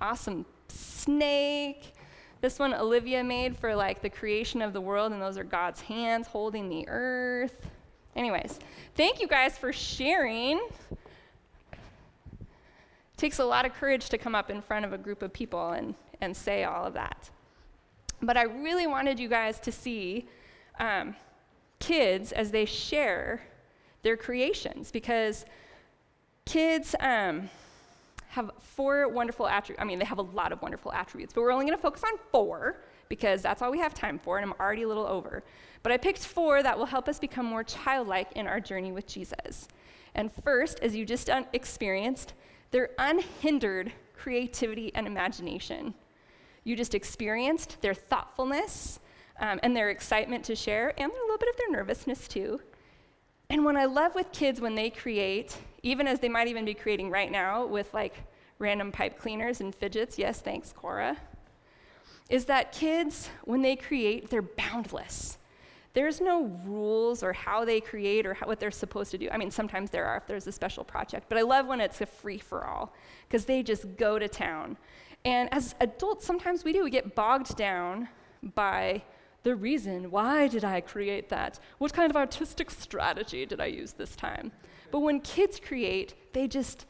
awesome 0.00 0.46
snake. 0.68 1.92
This 2.40 2.58
one 2.58 2.72
Olivia 2.72 3.22
made 3.22 3.56
for 3.56 3.74
like 3.74 4.00
the 4.00 4.10
creation 4.10 4.62
of 4.62 4.72
the 4.72 4.80
world, 4.80 5.12
and 5.12 5.20
those 5.20 5.36
are 5.36 5.44
God's 5.44 5.80
hands 5.80 6.26
holding 6.26 6.68
the 6.68 6.88
earth. 6.88 7.68
Anyways, 8.16 8.58
thank 8.96 9.20
you 9.20 9.28
guys 9.28 9.56
for 9.58 9.72
sharing. 9.72 10.60
Takes 13.20 13.38
a 13.38 13.44
lot 13.44 13.66
of 13.66 13.74
courage 13.74 14.08
to 14.08 14.16
come 14.16 14.34
up 14.34 14.48
in 14.48 14.62
front 14.62 14.84
of 14.86 14.94
a 14.94 14.98
group 14.98 15.20
of 15.22 15.30
people 15.30 15.72
and, 15.72 15.94
and 16.22 16.34
say 16.34 16.64
all 16.64 16.86
of 16.86 16.94
that. 16.94 17.28
But 18.22 18.38
I 18.38 18.44
really 18.44 18.86
wanted 18.86 19.20
you 19.20 19.28
guys 19.28 19.60
to 19.60 19.70
see 19.70 20.26
um, 20.78 21.14
kids 21.78 22.32
as 22.32 22.50
they 22.50 22.64
share 22.64 23.42
their 24.02 24.16
creations 24.16 24.90
because 24.90 25.44
kids 26.46 26.94
um, 27.00 27.50
have 28.28 28.50
four 28.58 29.06
wonderful 29.08 29.46
attributes. 29.46 29.82
I 29.82 29.84
mean, 29.84 29.98
they 29.98 30.06
have 30.06 30.18
a 30.18 30.22
lot 30.22 30.50
of 30.50 30.62
wonderful 30.62 30.90
attributes, 30.92 31.34
but 31.34 31.42
we're 31.42 31.52
only 31.52 31.66
going 31.66 31.76
to 31.76 31.82
focus 31.82 32.02
on 32.04 32.18
four 32.32 32.82
because 33.10 33.42
that's 33.42 33.60
all 33.60 33.70
we 33.70 33.80
have 33.80 33.92
time 33.92 34.18
for, 34.18 34.38
and 34.38 34.50
I'm 34.50 34.58
already 34.58 34.82
a 34.82 34.88
little 34.88 35.06
over. 35.06 35.42
But 35.82 35.92
I 35.92 35.98
picked 35.98 36.24
four 36.24 36.62
that 36.62 36.78
will 36.78 36.86
help 36.86 37.06
us 37.06 37.18
become 37.18 37.44
more 37.44 37.64
childlike 37.64 38.32
in 38.32 38.46
our 38.46 38.60
journey 38.60 38.92
with 38.92 39.06
Jesus. 39.06 39.68
And 40.14 40.30
first, 40.42 40.80
as 40.80 40.94
you 40.94 41.04
just 41.04 41.28
un- 41.28 41.46
experienced, 41.52 42.32
their 42.70 42.90
unhindered 42.98 43.92
creativity 44.16 44.92
and 44.94 45.06
imagination. 45.06 45.94
You 46.64 46.76
just 46.76 46.94
experienced 46.94 47.80
their 47.80 47.94
thoughtfulness 47.94 49.00
um, 49.40 49.58
and 49.62 49.74
their 49.74 49.90
excitement 49.90 50.44
to 50.44 50.54
share, 50.54 50.92
and 50.98 51.10
a 51.10 51.14
little 51.14 51.38
bit 51.38 51.48
of 51.48 51.56
their 51.56 51.70
nervousness 51.70 52.28
too. 52.28 52.60
And 53.48 53.64
what 53.64 53.76
I 53.76 53.86
love 53.86 54.14
with 54.14 54.30
kids 54.32 54.60
when 54.60 54.74
they 54.74 54.90
create, 54.90 55.56
even 55.82 56.06
as 56.06 56.20
they 56.20 56.28
might 56.28 56.48
even 56.48 56.64
be 56.64 56.74
creating 56.74 57.10
right 57.10 57.32
now 57.32 57.66
with 57.66 57.92
like 57.94 58.14
random 58.58 58.92
pipe 58.92 59.18
cleaners 59.18 59.60
and 59.60 59.74
fidgets, 59.74 60.18
yes, 60.18 60.40
thanks, 60.40 60.72
Cora, 60.72 61.16
is 62.28 62.44
that 62.44 62.70
kids, 62.70 63.30
when 63.44 63.62
they 63.62 63.74
create, 63.74 64.30
they're 64.30 64.42
boundless. 64.42 65.38
There's 65.92 66.20
no 66.20 66.44
rules 66.64 67.22
or 67.22 67.32
how 67.32 67.64
they 67.64 67.80
create 67.80 68.24
or 68.26 68.34
how, 68.34 68.46
what 68.46 68.60
they're 68.60 68.70
supposed 68.70 69.10
to 69.10 69.18
do. 69.18 69.28
I 69.30 69.36
mean, 69.36 69.50
sometimes 69.50 69.90
there 69.90 70.06
are 70.06 70.18
if 70.18 70.26
there's 70.26 70.46
a 70.46 70.52
special 70.52 70.84
project, 70.84 71.26
but 71.28 71.36
I 71.36 71.42
love 71.42 71.66
when 71.66 71.80
it's 71.80 72.00
a 72.00 72.06
free 72.06 72.38
for 72.38 72.64
all 72.64 72.94
because 73.28 73.44
they 73.44 73.62
just 73.62 73.96
go 73.96 74.18
to 74.18 74.28
town. 74.28 74.76
And 75.24 75.52
as 75.52 75.74
adults, 75.80 76.24
sometimes 76.24 76.64
we 76.64 76.72
do, 76.72 76.84
we 76.84 76.90
get 76.90 77.14
bogged 77.14 77.56
down 77.56 78.08
by 78.54 79.02
the 79.42 79.56
reason 79.56 80.10
why 80.10 80.48
did 80.48 80.64
I 80.64 80.80
create 80.80 81.28
that? 81.30 81.58
What 81.78 81.92
kind 81.92 82.10
of 82.10 82.16
artistic 82.16 82.70
strategy 82.70 83.46
did 83.46 83.60
I 83.60 83.66
use 83.66 83.92
this 83.92 84.14
time? 84.14 84.52
But 84.90 85.00
when 85.00 85.20
kids 85.20 85.60
create, 85.60 86.14
they 86.32 86.46
just 86.46 86.86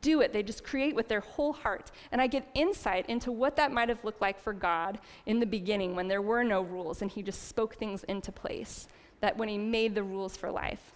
do 0.00 0.20
it. 0.20 0.32
They 0.32 0.42
just 0.42 0.64
create 0.64 0.94
with 0.94 1.08
their 1.08 1.20
whole 1.20 1.52
heart. 1.52 1.90
And 2.12 2.20
I 2.20 2.26
get 2.26 2.48
insight 2.54 3.06
into 3.08 3.30
what 3.30 3.56
that 3.56 3.72
might 3.72 3.88
have 3.88 4.04
looked 4.04 4.20
like 4.20 4.40
for 4.40 4.52
God 4.52 4.98
in 5.26 5.40
the 5.40 5.46
beginning 5.46 5.94
when 5.94 6.08
there 6.08 6.22
were 6.22 6.42
no 6.42 6.62
rules 6.62 7.02
and 7.02 7.10
He 7.10 7.22
just 7.22 7.48
spoke 7.48 7.76
things 7.76 8.04
into 8.04 8.32
place, 8.32 8.88
that 9.20 9.36
when 9.36 9.48
He 9.48 9.58
made 9.58 9.94
the 9.94 10.02
rules 10.02 10.36
for 10.36 10.50
life. 10.50 10.92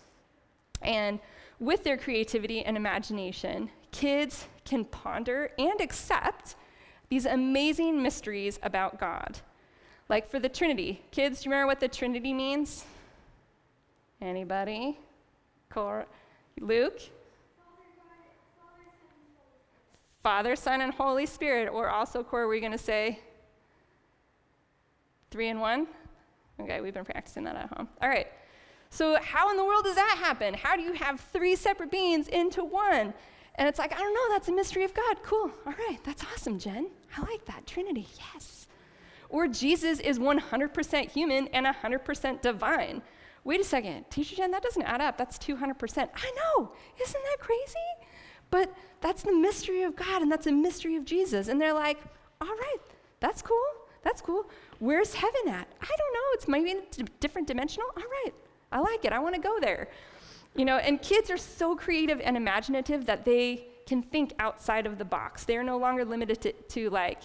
And 0.83 1.21
with 1.59 1.85
their 1.85 1.99
creativity 1.99 2.65
and 2.65 2.77
imagination, 2.77 3.71
kids 3.93 4.47
can 4.65 4.85
ponder 4.85 5.51
and 5.59 5.81
accept 5.81 6.57
these 7.11 7.27
amazing 7.27 8.03
mysteries 8.03 8.59
about 8.63 8.99
God. 8.99 9.41
Like 10.09 10.29
for 10.29 10.39
the 10.39 10.49
Trinity. 10.49 11.03
Kids, 11.11 11.43
do 11.43 11.49
you 11.49 11.53
remember 11.53 11.67
what 11.69 11.81
the 11.81 11.89
Trinity 11.89 12.33
means? 12.33 12.85
Anybody? 14.21 14.99
Cor- 15.69 16.07
Luke? 16.59 17.01
Father, 20.23 20.57
Son, 20.57 20.81
and 20.81 20.93
Holy 20.93 21.27
Spirit. 21.27 21.69
Or 21.69 21.89
also, 21.89 22.23
Core, 22.23 22.47
were 22.47 22.59
going 22.61 22.73
to 22.73 22.79
say 22.79 23.21
three 25.31 25.49
and 25.49 25.61
one? 25.61 25.87
Okay, 26.61 26.81
we've 26.81 26.95
been 26.95 27.05
practicing 27.05 27.45
that 27.45 27.57
at 27.57 27.73
home. 27.73 27.89
All 28.03 28.09
right. 28.09 28.27
So, 28.91 29.19
how 29.23 29.51
in 29.51 29.57
the 29.57 29.65
world 29.65 29.85
does 29.85 29.95
that 29.95 30.17
happen? 30.19 30.53
How 30.55 30.77
do 30.77 30.83
you 30.83 30.93
have 30.95 31.21
three 31.33 31.57
separate 31.57 31.91
beings 31.91 32.29
into 32.29 32.65
one? 32.65 33.15
And 33.55 33.69
it's 33.69 33.79
like, 33.79 33.93
I 33.93 33.99
don't 33.99 34.15
know, 34.15 34.35
that's 34.35 34.49
a 34.49 34.53
mystery 34.53 34.85
of 34.85 34.95
God. 34.95 35.23
Cool. 35.23 35.51
All 35.67 35.73
right, 35.89 35.99
that's 36.05 36.25
awesome, 36.25 36.59
Jen. 36.59 36.89
I 37.17 37.21
like 37.23 37.45
that. 37.47 37.67
Trinity, 37.67 38.07
yes. 38.35 38.67
Or 39.29 39.47
Jesus 39.47 40.01
is 40.01 40.19
100% 40.19 41.11
human 41.11 41.47
and 41.49 41.67
100% 41.67 42.43
divine. 42.43 43.03
Wait 43.45 43.61
a 43.61 43.65
second, 43.65 44.05
Teacher 44.11 44.37
Jen, 44.37 44.51
that 44.51 44.63
doesn't 44.63 44.83
add 44.83 45.01
up. 45.01 45.17
That's 45.17 45.39
200%. 45.39 46.09
I 46.15 46.33
know. 46.37 46.73
Isn't 47.01 47.23
that 47.23 47.37
crazy? 47.39 48.10
But 48.51 48.75
that's 49.01 49.23
the 49.23 49.33
mystery 49.35 49.83
of 49.83 49.97
God, 49.97 50.23
and 50.23 50.31
that's 50.31 50.47
a 50.47 50.53
mystery 50.53 50.97
of 50.97 51.05
Jesus. 51.05 51.49
And 51.49 51.61
they're 51.61 51.73
like, 51.73 51.99
all 52.41 52.49
right, 52.49 52.79
that's 53.21 53.43
cool. 53.43 53.63
That's 54.03 54.21
cool. 54.21 54.49
Where's 54.79 55.15
heaven 55.15 55.49
at? 55.49 55.69
I 55.81 55.87
don't 55.87 56.15
know. 56.15 56.27
It's 56.33 56.49
maybe 56.49 56.71
in 56.71 56.79
a 56.99 57.03
different 57.21 57.47
dimensional. 57.47 57.89
All 57.97 58.03
right, 58.03 58.33
I 58.73 58.81
like 58.81 59.05
it. 59.05 59.13
I 59.13 59.19
want 59.19 59.35
to 59.35 59.41
go 59.41 59.59
there. 59.61 59.89
You 60.57 60.65
know, 60.65 60.79
and 60.79 61.01
kids 61.01 61.31
are 61.31 61.37
so 61.37 61.77
creative 61.77 62.21
and 62.21 62.37
imaginative 62.37 63.07
that 63.07 63.25
they 63.25 63.67
can 63.87 64.03
think 64.03 64.33
outside 64.39 64.87
of 64.87 64.99
the 64.99 65.05
box. 65.05 65.45
They're 65.45 65.63
no 65.63 65.79
longer 65.79 66.05
limited 66.05 66.41
to, 66.41 66.53
to 66.53 66.91
like, 66.91 67.23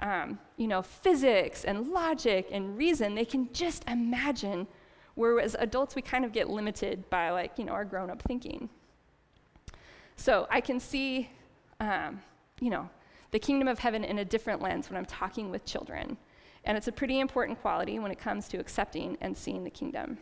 um, 0.00 0.38
you 0.56 0.66
know, 0.66 0.82
physics 0.82 1.64
and 1.64 1.88
logic 1.88 2.48
and 2.50 2.76
reason. 2.76 3.14
They 3.14 3.24
can 3.24 3.48
just 3.52 3.84
imagine. 3.88 4.66
Whereas 5.14 5.56
adults, 5.58 5.94
we 5.94 6.02
kind 6.02 6.24
of 6.24 6.32
get 6.32 6.48
limited 6.50 7.08
by 7.10 7.30
like, 7.30 7.58
you 7.58 7.64
know, 7.64 7.72
our 7.72 7.84
grown-up 7.84 8.22
thinking. 8.22 8.68
So 10.18 10.48
I 10.50 10.60
can 10.60 10.80
see, 10.80 11.30
um, 11.78 12.20
you 12.60 12.70
know, 12.70 12.90
the 13.30 13.38
kingdom 13.38 13.68
of 13.68 13.78
heaven 13.78 14.02
in 14.02 14.18
a 14.18 14.24
different 14.24 14.60
lens 14.60 14.90
when 14.90 14.96
I'm 14.96 15.06
talking 15.06 15.48
with 15.48 15.64
children. 15.64 16.16
And 16.64 16.76
it's 16.76 16.88
a 16.88 16.92
pretty 16.92 17.20
important 17.20 17.60
quality 17.60 18.00
when 18.00 18.10
it 18.10 18.18
comes 18.18 18.48
to 18.48 18.58
accepting 18.58 19.16
and 19.20 19.34
seeing 19.36 19.62
the 19.62 19.70
kingdom. 19.70 20.18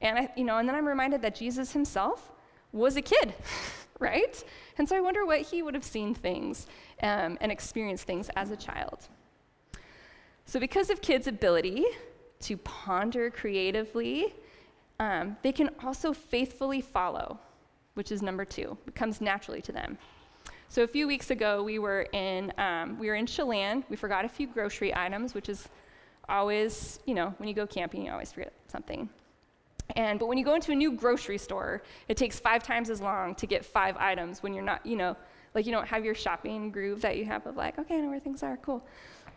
And 0.00 0.16
I, 0.16 0.28
you 0.36 0.44
know, 0.44 0.58
and 0.58 0.68
then 0.68 0.76
I'm 0.76 0.86
reminded 0.86 1.22
that 1.22 1.34
Jesus 1.34 1.72
himself 1.72 2.30
was 2.72 2.96
a 2.96 3.02
kid, 3.02 3.34
right? 3.98 4.42
And 4.78 4.88
so 4.88 4.96
I 4.96 5.00
wonder 5.00 5.26
what 5.26 5.40
he 5.40 5.60
would 5.60 5.74
have 5.74 5.84
seen 5.84 6.14
things 6.14 6.68
um, 7.02 7.36
and 7.40 7.50
experienced 7.50 8.04
things 8.04 8.30
as 8.36 8.52
a 8.52 8.56
child. 8.56 9.08
So, 10.46 10.60
because 10.60 10.88
of 10.88 11.02
kids' 11.02 11.26
ability 11.26 11.84
to 12.40 12.56
ponder 12.58 13.28
creatively, 13.28 14.34
um, 15.00 15.36
they 15.42 15.52
can 15.52 15.70
also 15.82 16.12
faithfully 16.12 16.80
follow, 16.80 17.40
which 18.00 18.10
is 18.10 18.22
number 18.22 18.46
two. 18.46 18.78
It 18.86 18.94
comes 18.94 19.20
naturally 19.20 19.60
to 19.60 19.72
them. 19.72 19.98
So 20.68 20.82
a 20.82 20.86
few 20.86 21.06
weeks 21.06 21.30
ago, 21.30 21.62
we 21.62 21.78
were 21.78 22.06
in 22.14 22.50
um, 22.56 22.98
we 22.98 23.08
were 23.08 23.14
in 23.14 23.26
Chelan. 23.26 23.84
We 23.90 23.96
forgot 23.96 24.24
a 24.24 24.28
few 24.28 24.46
grocery 24.46 24.96
items, 24.96 25.34
which 25.34 25.50
is 25.50 25.68
always, 26.26 26.98
you 27.04 27.12
know, 27.12 27.34
when 27.36 27.46
you 27.46 27.54
go 27.54 27.66
camping, 27.66 28.06
you 28.06 28.10
always 28.10 28.32
forget 28.32 28.54
something. 28.68 29.10
And 29.96 30.18
but 30.18 30.28
when 30.28 30.38
you 30.38 30.46
go 30.46 30.54
into 30.54 30.72
a 30.72 30.74
new 30.74 30.92
grocery 30.92 31.36
store, 31.36 31.82
it 32.08 32.16
takes 32.16 32.40
five 32.40 32.62
times 32.62 32.88
as 32.88 33.02
long 33.02 33.34
to 33.34 33.46
get 33.46 33.66
five 33.66 33.98
items 33.98 34.42
when 34.42 34.54
you're 34.54 34.64
not, 34.64 34.86
you 34.86 34.96
know, 34.96 35.14
like 35.54 35.66
you 35.66 35.72
don't 35.72 35.86
have 35.86 36.02
your 36.02 36.14
shopping 36.14 36.70
groove 36.70 37.02
that 37.02 37.18
you 37.18 37.26
have 37.26 37.46
of 37.46 37.58
like, 37.58 37.78
okay, 37.78 37.98
I 37.98 38.00
know 38.00 38.08
where 38.08 38.18
things 38.18 38.42
are, 38.42 38.56
cool. 38.56 38.82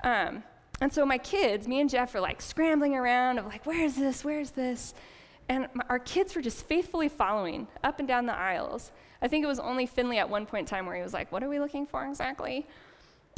Um, 0.06 0.42
and 0.80 0.94
so 0.94 1.06
my 1.06 1.18
kids, 1.18 1.68
me 1.68 1.82
and 1.82 1.90
Jeff, 1.90 2.16
are 2.16 2.22
like 2.22 2.42
scrambling 2.42 2.96
around 2.96 3.40
of 3.40 3.46
like, 3.46 3.66
where 3.66 3.84
is 3.84 3.98
this? 3.98 4.24
Where 4.24 4.40
is 4.40 4.52
this? 4.52 4.94
And 5.50 5.68
our 5.90 6.00
kids 6.00 6.36
were 6.36 6.42
just 6.42 6.66
faithfully 6.66 7.10
following 7.10 7.68
up 7.84 8.00
and 8.00 8.08
down 8.08 8.26
the 8.26 8.36
aisles. 8.36 8.92
I 9.22 9.28
think 9.28 9.44
it 9.44 9.48
was 9.48 9.60
only 9.60 9.86
Finley 9.86 10.18
at 10.18 10.30
one 10.30 10.46
point 10.46 10.62
in 10.62 10.66
time 10.68 10.86
where 10.86 10.96
he 10.96 11.02
was 11.02 11.14
like, 11.14 11.32
what 11.32 11.44
are 11.44 11.50
we 11.50 11.60
looking 11.60 11.86
for 11.86 12.06
exactly? 12.06 12.66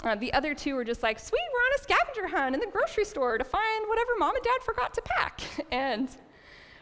Uh, 0.03 0.15
the 0.15 0.33
other 0.33 0.53
two 0.53 0.75
were 0.75 0.83
just 0.83 1.03
like, 1.03 1.19
sweet, 1.19 1.41
we're 1.53 1.59
on 1.59 1.79
a 1.79 1.83
scavenger 1.83 2.27
hunt 2.27 2.53
in 2.53 2.61
the 2.61 2.67
grocery 2.67 3.05
store 3.05 3.37
to 3.37 3.43
find 3.43 3.87
whatever 3.87 4.11
mom 4.19 4.35
and 4.35 4.43
dad 4.43 4.61
forgot 4.63 4.93
to 4.93 5.01
pack. 5.03 5.41
and 5.71 6.09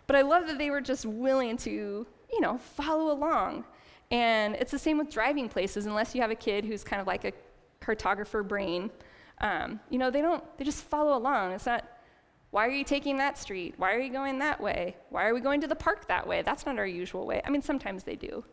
but 0.07 0.15
I 0.15 0.21
love 0.21 0.47
that 0.47 0.57
they 0.57 0.69
were 0.69 0.81
just 0.81 1.05
willing 1.05 1.57
to, 1.57 2.05
you 2.31 2.41
know, 2.41 2.57
follow 2.57 3.11
along. 3.13 3.63
And 4.11 4.55
it's 4.55 4.71
the 4.71 4.79
same 4.79 4.97
with 4.97 5.09
driving 5.09 5.47
places, 5.47 5.85
unless 5.85 6.13
you 6.13 6.21
have 6.21 6.31
a 6.31 6.35
kid 6.35 6.65
who's 6.65 6.83
kind 6.83 7.01
of 7.01 7.07
like 7.07 7.25
a 7.25 7.31
cartographer 7.81 8.45
brain. 8.45 8.91
Um, 9.39 9.79
you 9.89 9.97
know, 9.97 10.11
they 10.11 10.21
don't, 10.21 10.43
they 10.57 10.65
just 10.65 10.83
follow 10.83 11.17
along. 11.17 11.53
It's 11.53 11.65
not, 11.65 11.85
why 12.53 12.67
are 12.67 12.71
you 12.71 12.83
taking 12.83 13.17
that 13.17 13.37
street? 13.37 13.73
Why 13.77 13.93
are 13.93 13.99
you 13.99 14.11
going 14.11 14.37
that 14.39 14.61
way? 14.61 14.95
Why 15.09 15.25
are 15.25 15.33
we 15.33 15.41
going 15.41 15.59
to 15.61 15.67
the 15.67 15.75
park 15.75 16.07
that 16.07 16.27
way? 16.27 16.43
That's 16.43 16.65
not 16.65 16.77
our 16.77 16.85
usual 16.85 17.25
way. 17.25 17.41
I 17.43 17.49
mean, 17.49 17.63
sometimes 17.63 18.03
they 18.03 18.15
do. 18.15 18.43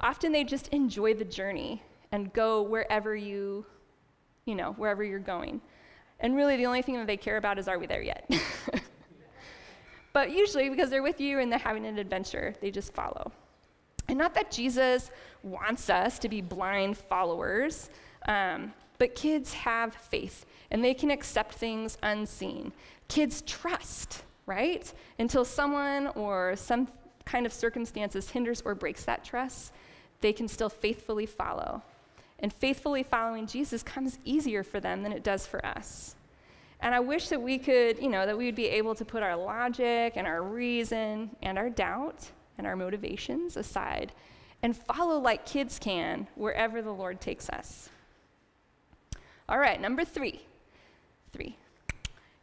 Often 0.00 0.32
they 0.32 0.44
just 0.44 0.68
enjoy 0.68 1.14
the 1.14 1.24
journey 1.24 1.82
and 2.12 2.32
go 2.34 2.62
wherever 2.62 3.16
you, 3.16 3.64
you 4.44 4.54
know, 4.54 4.72
wherever 4.72 5.02
you're 5.02 5.18
going. 5.18 5.62
And 6.20 6.36
really, 6.36 6.56
the 6.56 6.66
only 6.66 6.82
thing 6.82 6.96
that 6.96 7.06
they 7.06 7.16
care 7.16 7.38
about 7.38 7.58
is, 7.58 7.66
are 7.66 7.78
we 7.78 7.86
there 7.86 8.02
yet? 8.02 8.30
But 10.14 10.30
usually, 10.30 10.70
because 10.70 10.90
they're 10.90 11.02
with 11.02 11.20
you 11.20 11.40
and 11.40 11.50
they're 11.50 11.58
having 11.58 11.84
an 11.84 11.98
adventure, 11.98 12.54
they 12.60 12.70
just 12.70 12.94
follow. 12.94 13.32
And 14.06 14.16
not 14.16 14.32
that 14.34 14.50
Jesus 14.50 15.10
wants 15.42 15.90
us 15.90 16.20
to 16.20 16.28
be 16.28 16.40
blind 16.40 16.96
followers, 16.96 17.90
um, 18.28 18.72
but 18.98 19.14
kids 19.14 19.52
have 19.52 19.94
faith 19.94 20.46
and 20.70 20.84
they 20.84 20.94
can 20.94 21.10
accept 21.10 21.54
things 21.54 21.98
unseen. 22.02 22.72
Kids 23.08 23.42
trust, 23.42 24.22
right? 24.46 24.92
Until 25.18 25.44
someone 25.44 26.08
or 26.08 26.56
some 26.56 26.88
kind 27.24 27.46
of 27.46 27.52
circumstances 27.52 28.30
hinders 28.30 28.62
or 28.64 28.74
breaks 28.74 29.04
that 29.04 29.24
trust, 29.24 29.72
they 30.20 30.32
can 30.32 30.48
still 30.48 30.68
faithfully 30.68 31.26
follow. 31.26 31.82
And 32.38 32.52
faithfully 32.52 33.02
following 33.02 33.46
Jesus 33.46 33.82
comes 33.82 34.18
easier 34.24 34.62
for 34.62 34.80
them 34.80 35.02
than 35.02 35.12
it 35.12 35.22
does 35.22 35.46
for 35.46 35.64
us. 35.64 36.16
And 36.80 36.94
I 36.94 37.00
wish 37.00 37.28
that 37.28 37.40
we 37.40 37.56
could, 37.58 37.98
you 37.98 38.08
know, 38.08 38.26
that 38.26 38.36
we 38.36 38.46
would 38.46 38.54
be 38.54 38.66
able 38.66 38.94
to 38.96 39.04
put 39.04 39.22
our 39.22 39.36
logic 39.36 40.14
and 40.16 40.26
our 40.26 40.42
reason 40.42 41.30
and 41.42 41.56
our 41.56 41.70
doubt 41.70 42.30
and 42.58 42.66
our 42.66 42.76
motivations 42.76 43.56
aside 43.56 44.12
and 44.64 44.74
follow 44.74 45.18
like 45.18 45.44
kids 45.44 45.78
can 45.78 46.26
wherever 46.36 46.80
the 46.80 46.90
Lord 46.90 47.20
takes 47.20 47.50
us. 47.50 47.90
All 49.48 49.58
right, 49.58 49.80
number 49.80 50.04
three. 50.04 50.40
Three. 51.32 51.56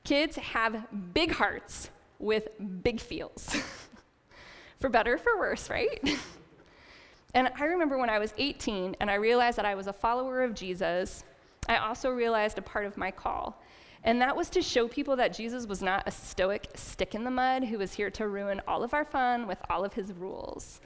Kids 0.03 0.35
have 0.35 0.87
big 1.13 1.31
hearts 1.31 1.89
with 2.19 2.49
big 2.83 2.99
feels. 2.99 3.55
for 4.81 4.89
better 4.89 5.17
for 5.17 5.37
worse, 5.37 5.69
right? 5.69 6.01
and 7.33 7.49
I 7.57 7.65
remember 7.65 7.97
when 7.97 8.09
I 8.09 8.19
was 8.19 8.33
18 8.37 8.97
and 8.99 9.09
I 9.09 9.15
realized 9.15 9.57
that 9.57 9.65
I 9.65 9.75
was 9.75 9.87
a 9.87 9.93
follower 9.93 10.43
of 10.43 10.53
Jesus, 10.53 11.23
I 11.69 11.77
also 11.77 12.09
realized 12.09 12.57
a 12.57 12.63
part 12.63 12.85
of 12.85 12.97
my 12.97 13.11
call. 13.11 13.61
And 14.03 14.19
that 14.21 14.35
was 14.35 14.49
to 14.49 14.61
show 14.63 14.87
people 14.87 15.15
that 15.17 15.33
Jesus 15.33 15.67
was 15.67 15.83
not 15.83 16.03
a 16.07 16.11
stoic 16.11 16.69
stick 16.73 17.13
in 17.13 17.23
the 17.23 17.29
mud 17.29 17.63
who 17.63 17.77
was 17.77 17.93
here 17.93 18.09
to 18.11 18.27
ruin 18.27 18.59
all 18.67 18.83
of 18.83 18.95
our 18.95 19.05
fun 19.05 19.45
with 19.47 19.61
all 19.69 19.85
of 19.85 19.93
his 19.93 20.11
rules, 20.11 20.81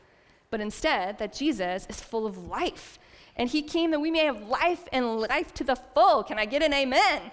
but 0.49 0.59
instead 0.59 1.17
that 1.17 1.33
Jesus 1.33 1.87
is 1.89 2.01
full 2.01 2.25
of 2.25 2.49
life. 2.49 2.99
And 3.37 3.49
he 3.49 3.61
came 3.61 3.91
that 3.91 3.99
we 3.99 4.11
may 4.11 4.25
have 4.25 4.47
life 4.47 4.87
and 4.91 5.19
life 5.19 5.53
to 5.55 5.63
the 5.63 5.75
full. 5.75 6.23
Can 6.23 6.39
I 6.39 6.45
get 6.45 6.63
an 6.63 6.73
amen? 6.73 7.17
amen? 7.17 7.31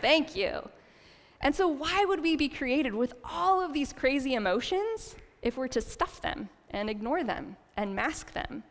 Thank 0.00 0.36
you. 0.36 0.68
And 1.40 1.54
so, 1.54 1.66
why 1.66 2.04
would 2.04 2.22
we 2.22 2.36
be 2.36 2.48
created 2.48 2.94
with 2.94 3.14
all 3.24 3.64
of 3.64 3.72
these 3.72 3.92
crazy 3.92 4.34
emotions 4.34 5.16
if 5.42 5.56
we're 5.56 5.68
to 5.68 5.80
stuff 5.80 6.20
them 6.20 6.50
and 6.70 6.90
ignore 6.90 7.24
them 7.24 7.56
and 7.76 7.96
mask 7.96 8.32
them? 8.32 8.62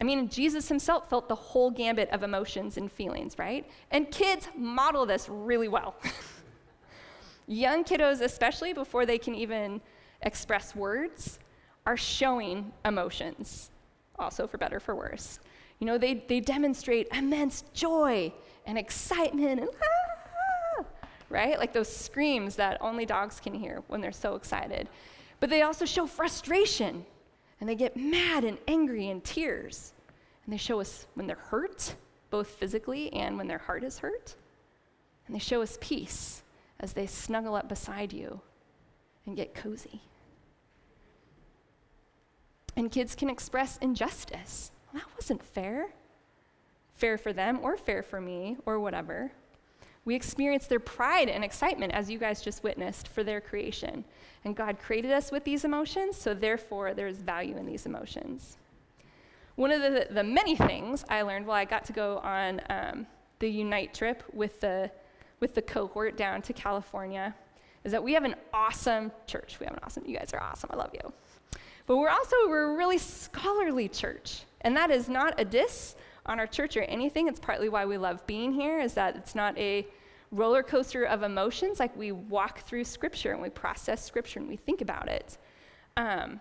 I 0.00 0.04
mean, 0.04 0.28
Jesus 0.28 0.68
himself 0.68 1.10
felt 1.10 1.28
the 1.28 1.34
whole 1.34 1.70
gambit 1.70 2.08
of 2.10 2.22
emotions 2.22 2.78
and 2.78 2.90
feelings, 2.90 3.38
right? 3.38 3.68
And 3.90 4.10
kids 4.10 4.48
model 4.56 5.04
this 5.04 5.28
really 5.28 5.68
well. 5.68 5.94
Young 7.46 7.84
kiddos, 7.84 8.22
especially 8.22 8.72
before 8.72 9.04
they 9.04 9.18
can 9.18 9.34
even 9.34 9.80
express 10.22 10.74
words, 10.74 11.38
are 11.84 11.96
showing 11.96 12.72
emotions, 12.84 13.70
also 14.18 14.46
for 14.46 14.56
better 14.56 14.80
for 14.80 14.94
worse. 14.94 15.38
You 15.82 15.86
know, 15.86 15.98
they, 15.98 16.14
they 16.14 16.38
demonstrate 16.38 17.08
immense 17.12 17.64
joy 17.74 18.32
and 18.66 18.78
excitement 18.78 19.58
and 19.58 19.68
ah, 20.78 20.84
right? 21.28 21.58
Like 21.58 21.72
those 21.72 21.92
screams 21.92 22.54
that 22.54 22.80
only 22.80 23.04
dogs 23.04 23.40
can 23.40 23.52
hear 23.52 23.82
when 23.88 24.00
they're 24.00 24.12
so 24.12 24.36
excited. 24.36 24.88
But 25.40 25.50
they 25.50 25.62
also 25.62 25.84
show 25.84 26.06
frustration 26.06 27.04
and 27.60 27.68
they 27.68 27.74
get 27.74 27.96
mad 27.96 28.44
and 28.44 28.58
angry 28.68 29.08
and 29.08 29.24
tears. 29.24 29.92
And 30.46 30.52
they 30.52 30.56
show 30.56 30.80
us 30.80 31.08
when 31.14 31.26
they're 31.26 31.34
hurt, 31.34 31.96
both 32.30 32.46
physically 32.46 33.12
and 33.12 33.36
when 33.36 33.48
their 33.48 33.58
heart 33.58 33.82
is 33.82 33.98
hurt. 33.98 34.36
And 35.26 35.34
they 35.34 35.40
show 35.40 35.62
us 35.62 35.78
peace 35.80 36.44
as 36.78 36.92
they 36.92 37.08
snuggle 37.08 37.56
up 37.56 37.68
beside 37.68 38.12
you 38.12 38.40
and 39.26 39.34
get 39.34 39.52
cozy. 39.52 40.00
And 42.76 42.88
kids 42.88 43.16
can 43.16 43.28
express 43.28 43.78
injustice. 43.78 44.70
Well, 44.92 45.02
that 45.02 45.14
wasn't 45.16 45.42
fair. 45.42 45.92
Fair 46.94 47.18
for 47.18 47.32
them 47.32 47.58
or 47.62 47.76
fair 47.76 48.02
for 48.02 48.20
me 48.20 48.56
or 48.66 48.78
whatever. 48.78 49.32
We 50.04 50.14
experience 50.14 50.66
their 50.66 50.80
pride 50.80 51.28
and 51.28 51.44
excitement, 51.44 51.92
as 51.92 52.10
you 52.10 52.18
guys 52.18 52.42
just 52.42 52.64
witnessed, 52.64 53.06
for 53.08 53.22
their 53.22 53.40
creation. 53.40 54.04
And 54.44 54.56
God 54.56 54.78
created 54.80 55.12
us 55.12 55.30
with 55.30 55.44
these 55.44 55.64
emotions, 55.64 56.16
so 56.16 56.34
therefore 56.34 56.92
there's 56.92 57.18
value 57.18 57.56
in 57.56 57.66
these 57.66 57.86
emotions. 57.86 58.56
One 59.54 59.70
of 59.70 59.80
the, 59.80 60.08
the 60.10 60.24
many 60.24 60.56
things 60.56 61.04
I 61.08 61.22
learned 61.22 61.46
while 61.46 61.56
I 61.56 61.64
got 61.64 61.84
to 61.84 61.92
go 61.92 62.18
on 62.18 62.60
um, 62.68 63.06
the 63.38 63.48
Unite 63.48 63.94
trip 63.94 64.24
with 64.32 64.60
the, 64.60 64.90
with 65.38 65.54
the 65.54 65.62
cohort 65.62 66.16
down 66.16 66.42
to 66.42 66.52
California 66.52 67.34
is 67.84 67.92
that 67.92 68.02
we 68.02 68.12
have 68.14 68.24
an 68.24 68.34
awesome 68.52 69.12
church. 69.26 69.58
We 69.60 69.66
have 69.66 69.74
an 69.74 69.80
awesome, 69.84 70.04
you 70.06 70.16
guys 70.16 70.32
are 70.32 70.42
awesome, 70.42 70.70
I 70.72 70.76
love 70.76 70.90
you. 70.94 71.12
But 71.92 71.98
we're 71.98 72.08
also, 72.08 72.36
we're 72.48 72.72
a 72.72 72.74
really 72.74 72.96
scholarly 72.96 73.86
church. 73.86 74.44
And 74.62 74.74
that 74.78 74.90
is 74.90 75.10
not 75.10 75.38
a 75.38 75.44
diss 75.44 75.94
on 76.24 76.40
our 76.40 76.46
church 76.46 76.74
or 76.74 76.84
anything. 76.84 77.28
It's 77.28 77.38
partly 77.38 77.68
why 77.68 77.84
we 77.84 77.98
love 77.98 78.26
being 78.26 78.50
here, 78.50 78.80
is 78.80 78.94
that 78.94 79.14
it's 79.14 79.34
not 79.34 79.58
a 79.58 79.86
roller 80.30 80.62
coaster 80.62 81.04
of 81.04 81.22
emotions. 81.22 81.78
Like 81.78 81.94
we 81.94 82.10
walk 82.10 82.60
through 82.60 82.84
Scripture 82.84 83.32
and 83.32 83.42
we 83.42 83.50
process 83.50 84.02
Scripture 84.02 84.40
and 84.40 84.48
we 84.48 84.56
think 84.56 84.80
about 84.80 85.10
it. 85.10 85.36
Um, 85.98 86.40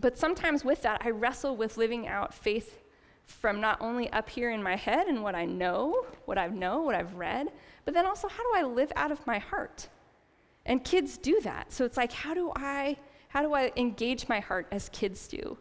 but 0.00 0.18
sometimes 0.18 0.64
with 0.64 0.82
that, 0.82 1.02
I 1.04 1.10
wrestle 1.10 1.54
with 1.54 1.76
living 1.76 2.08
out 2.08 2.34
faith 2.34 2.82
from 3.26 3.60
not 3.60 3.80
only 3.80 4.10
up 4.10 4.28
here 4.28 4.50
in 4.50 4.60
my 4.60 4.74
head 4.74 5.06
and 5.06 5.22
what 5.22 5.36
I 5.36 5.44
know, 5.44 6.04
what 6.24 6.36
I 6.36 6.48
know, 6.48 6.80
what 6.80 6.96
I've 6.96 7.14
read, 7.14 7.46
but 7.84 7.94
then 7.94 8.06
also 8.06 8.26
how 8.26 8.42
do 8.42 8.58
I 8.58 8.64
live 8.64 8.90
out 8.96 9.12
of 9.12 9.24
my 9.24 9.38
heart? 9.38 9.86
And 10.66 10.82
kids 10.82 11.16
do 11.16 11.40
that. 11.42 11.72
So 11.72 11.84
it's 11.84 11.96
like, 11.96 12.10
how 12.10 12.34
do 12.34 12.50
I, 12.56 12.96
how 13.34 13.42
do 13.42 13.52
I 13.52 13.72
engage 13.76 14.28
my 14.28 14.40
heart 14.40 14.66
as 14.70 14.88
kids 14.88 15.28
do? 15.28 15.58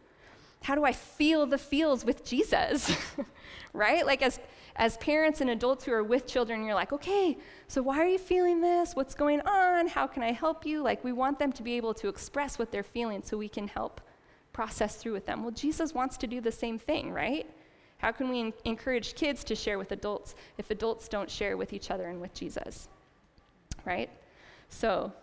how 0.64 0.76
do 0.76 0.86
I 0.86 0.94
feel 0.94 1.46
the 1.46 1.58
feels 1.58 2.04
with 2.06 2.26
Jesus? 2.26 2.96
right? 3.74 4.06
Like 4.06 4.22
as 4.22 4.40
as 4.76 4.98
parents 4.98 5.40
and 5.40 5.52
adults 5.52 5.86
who 5.86 5.92
are 5.92 6.04
with 6.04 6.26
children, 6.26 6.66
you're 6.66 6.74
like, 6.74 6.92
okay, 6.92 7.38
so 7.68 7.84
why 7.84 8.00
are 8.00 8.08
you 8.08 8.18
feeling 8.18 8.60
this? 8.60 8.96
What's 8.96 9.14
going 9.14 9.40
on? 9.42 9.88
How 9.88 10.08
can 10.08 10.24
I 10.24 10.32
help 10.32 10.66
you? 10.66 10.82
Like 10.82 11.04
we 11.04 11.12
want 11.12 11.38
them 11.38 11.52
to 11.52 11.62
be 11.62 11.74
able 11.74 11.94
to 11.96 12.08
express 12.08 12.58
what 12.58 12.72
they're 12.72 12.82
feeling 12.82 13.22
so 13.24 13.38
we 13.38 13.50
can 13.50 13.68
help 13.68 14.02
process 14.52 14.96
through 14.96 15.14
with 15.14 15.28
them. 15.28 15.44
Well, 15.44 15.52
Jesus 15.52 15.94
wants 15.94 16.18
to 16.18 16.28
do 16.28 16.42
the 16.42 16.52
same 16.52 16.80
thing, 16.80 17.12
right? 17.12 17.48
How 18.00 18.12
can 18.12 18.30
we 18.30 18.52
encourage 18.66 19.14
kids 19.14 19.44
to 19.44 19.56
share 19.56 19.78
with 19.78 19.92
adults 19.92 20.34
if 20.58 20.72
adults 20.72 21.08
don't 21.08 21.30
share 21.30 21.56
with 21.56 21.72
each 21.72 21.92
other 21.92 22.08
and 22.08 22.20
with 22.20 22.34
Jesus? 22.34 22.88
Right? 23.86 24.10
So, 24.70 25.14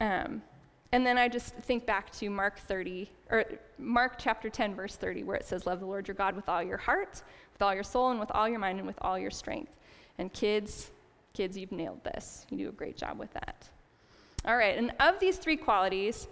um, 0.00 0.40
and 0.92 1.06
then 1.06 1.18
I 1.18 1.28
just 1.28 1.54
think 1.54 1.84
back 1.84 2.10
to 2.12 2.30
Mark 2.30 2.58
30, 2.60 3.10
or 3.30 3.44
Mark 3.78 4.14
chapter 4.18 4.48
10, 4.48 4.74
verse 4.74 4.96
30, 4.96 5.22
where 5.24 5.36
it 5.36 5.44
says, 5.44 5.66
Love 5.66 5.80
the 5.80 5.86
Lord 5.86 6.08
your 6.08 6.14
God 6.14 6.34
with 6.34 6.48
all 6.48 6.62
your 6.62 6.78
heart, 6.78 7.22
with 7.52 7.60
all 7.60 7.74
your 7.74 7.82
soul, 7.82 8.10
and 8.10 8.18
with 8.18 8.30
all 8.30 8.48
your 8.48 8.58
mind, 8.58 8.78
and 8.78 8.86
with 8.86 8.98
all 9.02 9.18
your 9.18 9.30
strength. 9.30 9.72
And 10.16 10.32
kids, 10.32 10.90
kids, 11.34 11.58
you've 11.58 11.72
nailed 11.72 12.02
this. 12.04 12.46
You 12.48 12.56
do 12.56 12.68
a 12.70 12.72
great 12.72 12.96
job 12.96 13.18
with 13.18 13.32
that. 13.34 13.68
All 14.46 14.56
right, 14.56 14.78
and 14.78 14.92
of 14.98 15.20
these 15.20 15.36
three 15.36 15.56
qualities, 15.56 16.26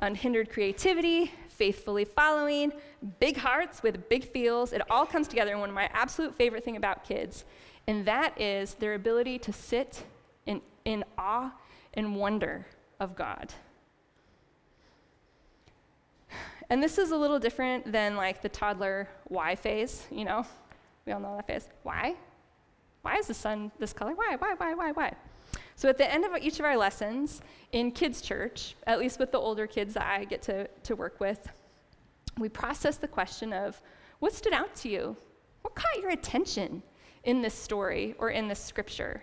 unhindered 0.00 0.50
creativity, 0.50 1.30
faithfully 1.48 2.04
following, 2.04 2.72
big 3.20 3.36
hearts 3.36 3.84
with 3.84 4.08
big 4.08 4.24
feels, 4.24 4.72
it 4.72 4.82
all 4.90 5.06
comes 5.06 5.28
together 5.28 5.52
in 5.52 5.60
one 5.60 5.68
of 5.68 5.74
my 5.74 5.88
absolute 5.92 6.34
favorite 6.34 6.64
thing 6.64 6.76
about 6.76 7.04
kids, 7.04 7.44
and 7.86 8.04
that 8.06 8.40
is 8.40 8.74
their 8.74 8.94
ability 8.94 9.38
to 9.38 9.52
sit 9.52 10.02
in, 10.46 10.60
in 10.84 11.04
awe 11.16 11.52
and 11.94 12.16
wonder 12.16 12.66
of 12.98 13.14
God. 13.14 13.52
And 16.72 16.82
this 16.82 16.96
is 16.96 17.10
a 17.10 17.16
little 17.18 17.38
different 17.38 17.92
than 17.92 18.16
like 18.16 18.40
the 18.40 18.48
toddler 18.48 19.06
why 19.24 19.56
phase, 19.56 20.06
you 20.10 20.24
know? 20.24 20.46
We 21.04 21.12
all 21.12 21.20
know 21.20 21.36
that 21.36 21.46
phase. 21.46 21.68
Why? 21.82 22.14
Why 23.02 23.16
is 23.18 23.26
the 23.26 23.34
sun 23.34 23.70
this 23.78 23.92
color? 23.92 24.14
Why, 24.14 24.36
why, 24.38 24.54
why, 24.54 24.72
why, 24.72 24.92
why? 24.92 25.12
So 25.76 25.90
at 25.90 25.98
the 25.98 26.10
end 26.10 26.24
of 26.24 26.34
each 26.40 26.60
of 26.60 26.64
our 26.64 26.78
lessons 26.78 27.42
in 27.72 27.90
kids' 27.92 28.22
church, 28.22 28.74
at 28.86 28.98
least 28.98 29.18
with 29.18 29.32
the 29.32 29.38
older 29.38 29.66
kids 29.66 29.92
that 29.92 30.06
I 30.06 30.24
get 30.24 30.40
to, 30.44 30.66
to 30.66 30.96
work 30.96 31.20
with, 31.20 31.46
we 32.38 32.48
process 32.48 32.96
the 32.96 33.06
question 33.06 33.52
of 33.52 33.82
what 34.20 34.32
stood 34.32 34.54
out 34.54 34.74
to 34.76 34.88
you? 34.88 35.14
What 35.60 35.74
caught 35.74 36.00
your 36.00 36.12
attention 36.12 36.82
in 37.24 37.42
this 37.42 37.52
story 37.52 38.14
or 38.16 38.30
in 38.30 38.48
this 38.48 38.60
scripture? 38.60 39.22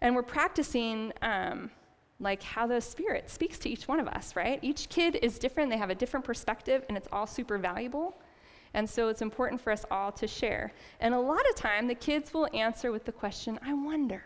And 0.00 0.12
we're 0.12 0.24
practicing 0.24 1.12
um, 1.22 1.70
like 2.20 2.42
how 2.42 2.66
the 2.66 2.80
Spirit 2.80 3.30
speaks 3.30 3.58
to 3.60 3.68
each 3.68 3.86
one 3.86 4.00
of 4.00 4.08
us, 4.08 4.34
right? 4.34 4.58
Each 4.62 4.88
kid 4.88 5.16
is 5.22 5.38
different, 5.38 5.70
they 5.70 5.76
have 5.76 5.90
a 5.90 5.94
different 5.94 6.26
perspective, 6.26 6.84
and 6.88 6.96
it's 6.96 7.08
all 7.12 7.26
super 7.26 7.58
valuable. 7.58 8.20
And 8.74 8.88
so 8.88 9.08
it's 9.08 9.22
important 9.22 9.60
for 9.60 9.72
us 9.72 9.84
all 9.90 10.12
to 10.12 10.26
share. 10.26 10.72
And 11.00 11.14
a 11.14 11.20
lot 11.20 11.48
of 11.48 11.56
time, 11.56 11.86
the 11.86 11.94
kids 11.94 12.34
will 12.34 12.48
answer 12.52 12.92
with 12.92 13.04
the 13.04 13.12
question, 13.12 13.58
I 13.64 13.72
wonder. 13.72 14.22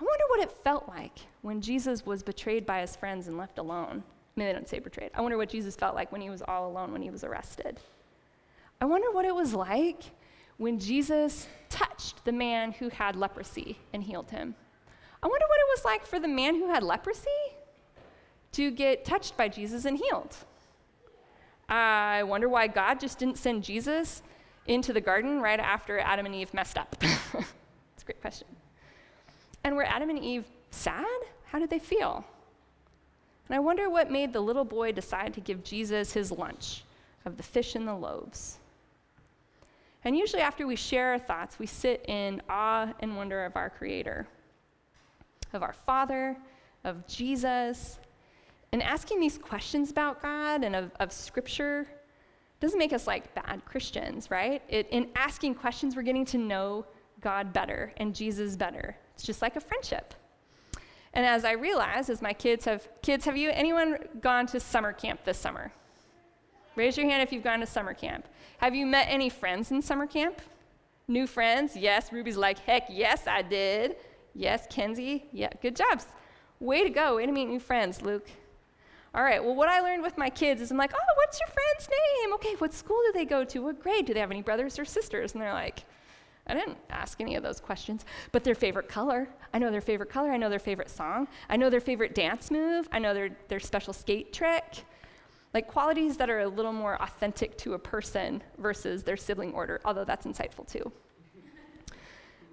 I 0.00 0.04
wonder 0.04 0.24
what 0.28 0.40
it 0.40 0.52
felt 0.64 0.88
like 0.88 1.18
when 1.42 1.60
Jesus 1.60 2.06
was 2.06 2.22
betrayed 2.22 2.66
by 2.66 2.80
his 2.80 2.96
friends 2.96 3.28
and 3.28 3.38
left 3.38 3.58
alone. 3.58 4.02
I 4.36 4.40
mean, 4.40 4.48
they 4.48 4.52
don't 4.52 4.68
say 4.68 4.78
betrayed. 4.78 5.10
I 5.14 5.20
wonder 5.20 5.36
what 5.36 5.48
Jesus 5.48 5.76
felt 5.76 5.94
like 5.94 6.10
when 6.10 6.20
he 6.20 6.30
was 6.30 6.42
all 6.42 6.68
alone 6.68 6.92
when 6.92 7.02
he 7.02 7.10
was 7.10 7.24
arrested. 7.24 7.78
I 8.80 8.84
wonder 8.84 9.10
what 9.12 9.24
it 9.24 9.34
was 9.34 9.54
like 9.54 10.04
when 10.56 10.78
Jesus 10.78 11.46
touched 11.68 12.24
the 12.24 12.32
man 12.32 12.72
who 12.72 12.88
had 12.88 13.14
leprosy 13.14 13.78
and 13.92 14.02
healed 14.02 14.30
him. 14.30 14.54
I 15.22 15.28
wonder 15.28 15.46
what 15.46 15.60
was 15.74 15.84
like 15.84 16.06
for 16.06 16.20
the 16.20 16.28
man 16.28 16.54
who 16.56 16.68
had 16.68 16.82
leprosy 16.82 17.30
to 18.52 18.70
get 18.70 19.04
touched 19.04 19.36
by 19.36 19.48
Jesus 19.48 19.84
and 19.84 19.98
healed. 19.98 20.36
I 21.68 22.22
wonder 22.24 22.48
why 22.48 22.66
God 22.66 23.00
just 23.00 23.18
didn't 23.18 23.38
send 23.38 23.64
Jesus 23.64 24.22
into 24.66 24.92
the 24.92 25.00
garden 25.00 25.40
right 25.40 25.58
after 25.58 25.98
Adam 25.98 26.26
and 26.26 26.34
Eve 26.34 26.52
messed 26.54 26.78
up. 26.78 26.96
It's 28.02 28.08
a 28.08 28.12
great 28.14 28.20
question. 28.20 28.48
And 29.62 29.76
were 29.76 29.84
Adam 29.84 30.10
and 30.10 30.18
Eve 30.18 30.44
sad? 30.72 31.06
How 31.44 31.60
did 31.60 31.70
they 31.70 31.78
feel? 31.78 32.24
And 33.48 33.54
I 33.54 33.60
wonder 33.60 33.88
what 33.88 34.10
made 34.10 34.32
the 34.32 34.40
little 34.40 34.64
boy 34.64 34.90
decide 34.90 35.34
to 35.34 35.40
give 35.40 35.62
Jesus 35.62 36.12
his 36.12 36.32
lunch 36.32 36.82
of 37.24 37.36
the 37.36 37.44
fish 37.44 37.76
and 37.76 37.86
the 37.86 37.94
loaves. 37.94 38.58
And 40.04 40.16
usually, 40.16 40.42
after 40.42 40.66
we 40.66 40.74
share 40.74 41.12
our 41.12 41.18
thoughts, 41.20 41.60
we 41.60 41.66
sit 41.66 42.04
in 42.08 42.42
awe 42.48 42.92
and 42.98 43.16
wonder 43.16 43.44
of 43.44 43.54
our 43.54 43.70
Creator 43.70 44.26
of 45.54 45.62
our 45.62 45.72
Father, 45.72 46.36
of 46.84 47.06
Jesus. 47.06 47.98
And 48.72 48.82
asking 48.82 49.20
these 49.20 49.38
questions 49.38 49.90
about 49.90 50.22
God 50.22 50.64
and 50.64 50.74
of, 50.74 50.90
of 50.98 51.12
Scripture 51.12 51.86
doesn't 52.60 52.78
make 52.78 52.92
us 52.92 53.06
like 53.06 53.34
bad 53.34 53.64
Christians, 53.64 54.30
right? 54.30 54.62
It, 54.68 54.88
in 54.90 55.08
asking 55.16 55.56
questions, 55.56 55.96
we're 55.96 56.02
getting 56.02 56.24
to 56.26 56.38
know 56.38 56.86
God 57.20 57.52
better 57.52 57.92
and 57.96 58.14
Jesus 58.14 58.56
better. 58.56 58.96
It's 59.14 59.24
just 59.24 59.42
like 59.42 59.56
a 59.56 59.60
friendship. 59.60 60.14
And 61.14 61.26
as 61.26 61.44
I 61.44 61.52
realize, 61.52 62.08
as 62.08 62.22
my 62.22 62.32
kids 62.32 62.64
have 62.64 62.88
kids, 63.02 63.24
have 63.24 63.36
you 63.36 63.50
anyone 63.50 63.98
gone 64.20 64.46
to 64.46 64.60
summer 64.60 64.92
camp 64.92 65.24
this 65.24 65.38
summer? 65.38 65.72
Raise 66.74 66.96
your 66.96 67.06
hand 67.06 67.22
if 67.22 67.32
you've 67.32 67.44
gone 67.44 67.60
to 67.60 67.66
summer 67.66 67.92
camp. 67.92 68.26
Have 68.58 68.74
you 68.74 68.86
met 68.86 69.06
any 69.10 69.28
friends 69.28 69.70
in 69.70 69.82
summer 69.82 70.06
camp? 70.06 70.40
New 71.08 71.26
friends? 71.26 71.76
Yes. 71.76 72.12
Ruby's 72.12 72.36
like, 72.36 72.58
heck 72.60 72.86
yes, 72.88 73.26
I 73.26 73.42
did. 73.42 73.96
Yes, 74.34 74.66
Kenzie? 74.70 75.26
Yeah, 75.32 75.50
good 75.60 75.76
jobs. 75.76 76.06
Way 76.60 76.84
to 76.84 76.90
go. 76.90 77.16
Way 77.16 77.26
to 77.26 77.32
meet 77.32 77.46
new 77.46 77.60
friends, 77.60 78.02
Luke. 78.02 78.28
All 79.14 79.22
right, 79.22 79.44
well, 79.44 79.54
what 79.54 79.68
I 79.68 79.80
learned 79.80 80.02
with 80.02 80.16
my 80.16 80.30
kids 80.30 80.62
is 80.62 80.70
I'm 80.70 80.78
like, 80.78 80.92
oh, 80.94 81.14
what's 81.16 81.38
your 81.38 81.48
friend's 81.48 81.88
name? 81.90 82.34
Okay, 82.34 82.54
what 82.58 82.72
school 82.72 82.98
do 83.06 83.12
they 83.12 83.26
go 83.26 83.44
to? 83.44 83.58
What 83.62 83.82
grade? 83.82 84.06
Do 84.06 84.14
they 84.14 84.20
have 84.20 84.30
any 84.30 84.40
brothers 84.40 84.78
or 84.78 84.86
sisters? 84.86 85.34
And 85.34 85.42
they're 85.42 85.52
like, 85.52 85.84
I 86.46 86.54
didn't 86.54 86.78
ask 86.88 87.20
any 87.20 87.36
of 87.36 87.42
those 87.42 87.60
questions, 87.60 88.06
but 88.32 88.42
their 88.42 88.54
favorite 88.54 88.88
color. 88.88 89.28
I 89.52 89.58
know 89.58 89.70
their 89.70 89.82
favorite 89.82 90.08
color. 90.08 90.32
I 90.32 90.38
know 90.38 90.48
their 90.48 90.58
favorite 90.58 90.88
song. 90.88 91.28
I 91.50 91.56
know 91.56 91.68
their 91.68 91.80
favorite 91.80 92.14
dance 92.14 92.50
move. 92.50 92.88
I 92.90 92.98
know 92.98 93.12
their, 93.12 93.30
their 93.48 93.60
special 93.60 93.92
skate 93.92 94.32
trick. 94.32 94.84
Like 95.52 95.68
qualities 95.68 96.16
that 96.16 96.30
are 96.30 96.40
a 96.40 96.48
little 96.48 96.72
more 96.72 97.00
authentic 97.02 97.58
to 97.58 97.74
a 97.74 97.78
person 97.78 98.42
versus 98.56 99.02
their 99.02 99.18
sibling 99.18 99.52
order, 99.52 99.80
although 99.84 100.04
that's 100.04 100.26
insightful 100.26 100.66
too. 100.66 100.90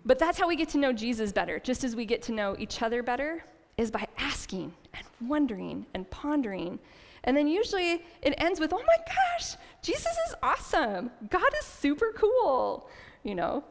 But 0.09 0.17
that's 0.17 0.39
how 0.39 0.47
we 0.47 0.55
get 0.55 0.69
to 0.69 0.79
know 0.79 0.91
Jesus 0.91 1.31
better, 1.31 1.59
just 1.59 1.83
as 1.83 1.95
we 1.95 2.03
get 2.03 2.23
to 2.23 2.31
know 2.31 2.55
each 2.57 2.81
other 2.81 3.03
better, 3.03 3.43
is 3.77 3.91
by 3.91 4.07
asking 4.17 4.73
and 4.95 5.05
wondering 5.29 5.85
and 5.93 6.09
pondering. 6.09 6.79
And 7.25 7.37
then 7.37 7.47
usually 7.47 8.03
it 8.23 8.33
ends 8.39 8.59
with, 8.59 8.73
oh 8.73 8.81
my 8.87 8.97
gosh, 9.05 9.55
Jesus 9.83 10.11
is 10.27 10.33
awesome. 10.41 11.11
God 11.29 11.51
is 11.59 11.65
super 11.67 12.11
cool, 12.15 12.89
you 13.21 13.35
know? 13.35 13.63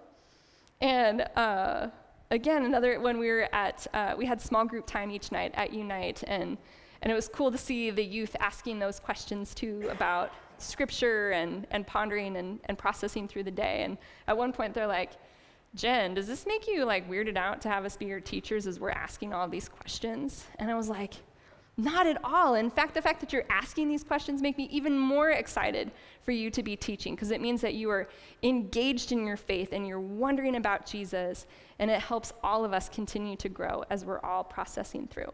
And 0.80 1.22
uh, 1.34 1.88
again, 2.30 2.64
another, 2.64 3.00
when 3.00 3.18
we 3.18 3.32
were 3.32 3.48
at, 3.52 3.88
uh, 3.92 4.14
we 4.16 4.24
had 4.24 4.40
small 4.40 4.64
group 4.64 4.86
time 4.86 5.10
each 5.10 5.32
night 5.32 5.50
at 5.56 5.72
Unite, 5.72 6.22
and, 6.28 6.56
and 7.02 7.10
it 7.10 7.16
was 7.16 7.28
cool 7.28 7.50
to 7.50 7.58
see 7.58 7.90
the 7.90 8.04
youth 8.04 8.36
asking 8.38 8.78
those 8.78 9.00
questions 9.00 9.56
too 9.56 9.88
about 9.90 10.30
scripture 10.58 11.32
and, 11.32 11.66
and 11.72 11.84
pondering 11.84 12.36
and, 12.36 12.60
and 12.66 12.78
processing 12.78 13.26
through 13.26 13.42
the 13.42 13.50
day. 13.50 13.82
And 13.82 13.98
at 14.28 14.36
one 14.36 14.52
point, 14.52 14.72
they're 14.72 14.86
like, 14.86 15.14
Jen, 15.74 16.14
does 16.14 16.26
this 16.26 16.46
make 16.46 16.66
you 16.66 16.84
like 16.84 17.08
weirded 17.08 17.36
out 17.36 17.60
to 17.62 17.68
have 17.68 17.84
us 17.84 17.96
be 17.96 18.06
your 18.06 18.20
teachers 18.20 18.66
as 18.66 18.80
we're 18.80 18.90
asking 18.90 19.32
all 19.32 19.48
these 19.48 19.68
questions? 19.68 20.46
And 20.58 20.70
I 20.70 20.74
was 20.74 20.88
like, 20.88 21.14
not 21.78 22.08
at 22.08 22.18
all. 22.24 22.56
In 22.56 22.70
fact, 22.70 22.94
the 22.94 23.00
fact 23.00 23.20
that 23.20 23.32
you're 23.32 23.44
asking 23.48 23.88
these 23.88 24.02
questions 24.02 24.42
make 24.42 24.58
me 24.58 24.68
even 24.72 24.98
more 24.98 25.30
excited 25.30 25.92
for 26.22 26.32
you 26.32 26.50
to 26.50 26.62
be 26.62 26.74
teaching 26.74 27.14
because 27.14 27.30
it 27.30 27.40
means 27.40 27.60
that 27.60 27.74
you 27.74 27.88
are 27.90 28.08
engaged 28.42 29.12
in 29.12 29.24
your 29.24 29.36
faith 29.36 29.72
and 29.72 29.86
you're 29.86 30.00
wondering 30.00 30.56
about 30.56 30.84
Jesus, 30.84 31.46
and 31.78 31.88
it 31.90 32.00
helps 32.00 32.32
all 32.42 32.64
of 32.64 32.72
us 32.72 32.88
continue 32.88 33.36
to 33.36 33.48
grow 33.48 33.84
as 33.90 34.04
we're 34.04 34.18
all 34.20 34.42
processing 34.42 35.06
through. 35.06 35.32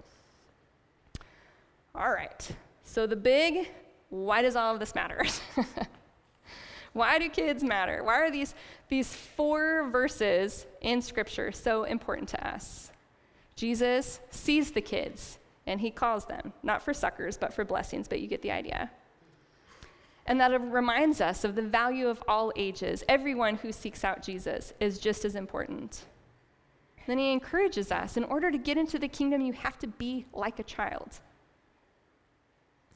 All 1.95 2.13
right. 2.13 2.51
So 2.83 3.07
the 3.07 3.17
big, 3.17 3.71
why 4.11 4.43
does 4.43 4.55
all 4.55 4.75
of 4.75 4.81
this 4.81 4.95
matter? 4.95 5.25
Why 6.95 7.19
do 7.19 7.29
kids 7.29 7.63
matter? 7.63 8.03
Why 8.03 8.21
are 8.21 8.31
these, 8.31 8.55
these 8.89 9.13
four 9.13 9.89
verses 9.91 10.65
in 10.81 11.03
Scripture 11.03 11.53
so 11.53 11.85
important 11.85 12.29
to 12.31 12.49
us? 12.49 12.91
Jesus 13.57 14.21
sees 14.31 14.71
the 14.71 14.81
kids 14.81 15.39
and 15.67 15.81
he 15.81 15.91
calls 15.91 16.25
them, 16.27 16.53
not 16.63 16.83
for 16.83 16.95
suckers, 16.95 17.37
but 17.37 17.53
for 17.53 17.65
blessings, 17.65 18.09
but 18.09 18.21
you 18.21 18.29
get 18.29 18.43
the 18.43 18.53
idea. 18.53 18.91
And 20.27 20.41
that 20.41 20.59
reminds 20.61 21.21
us 21.21 21.45
of 21.45 21.55
the 21.57 21.63
value 21.63 22.09
of 22.09 22.23
all 22.29 22.53
ages. 22.57 23.03
Everyone 23.09 23.57
who 23.57 23.73
seeks 23.73 24.05
out 24.05 24.23
Jesus 24.23 24.73
is 24.81 24.99
just 24.99 25.25
as 25.25 25.35
important. 25.35 26.05
Then 27.07 27.19
he 27.19 27.33
encourages 27.33 27.93
us 27.93 28.17
in 28.17 28.25
order 28.25 28.51
to 28.51 28.57
get 28.57 28.79
into 28.79 28.99
the 28.99 29.09
kingdom, 29.09 29.43
you 29.43 29.53
have 29.53 29.79
to 29.81 29.87
be 29.87 30.27
like 30.33 30.59
a 30.59 30.63
child. 30.63 31.21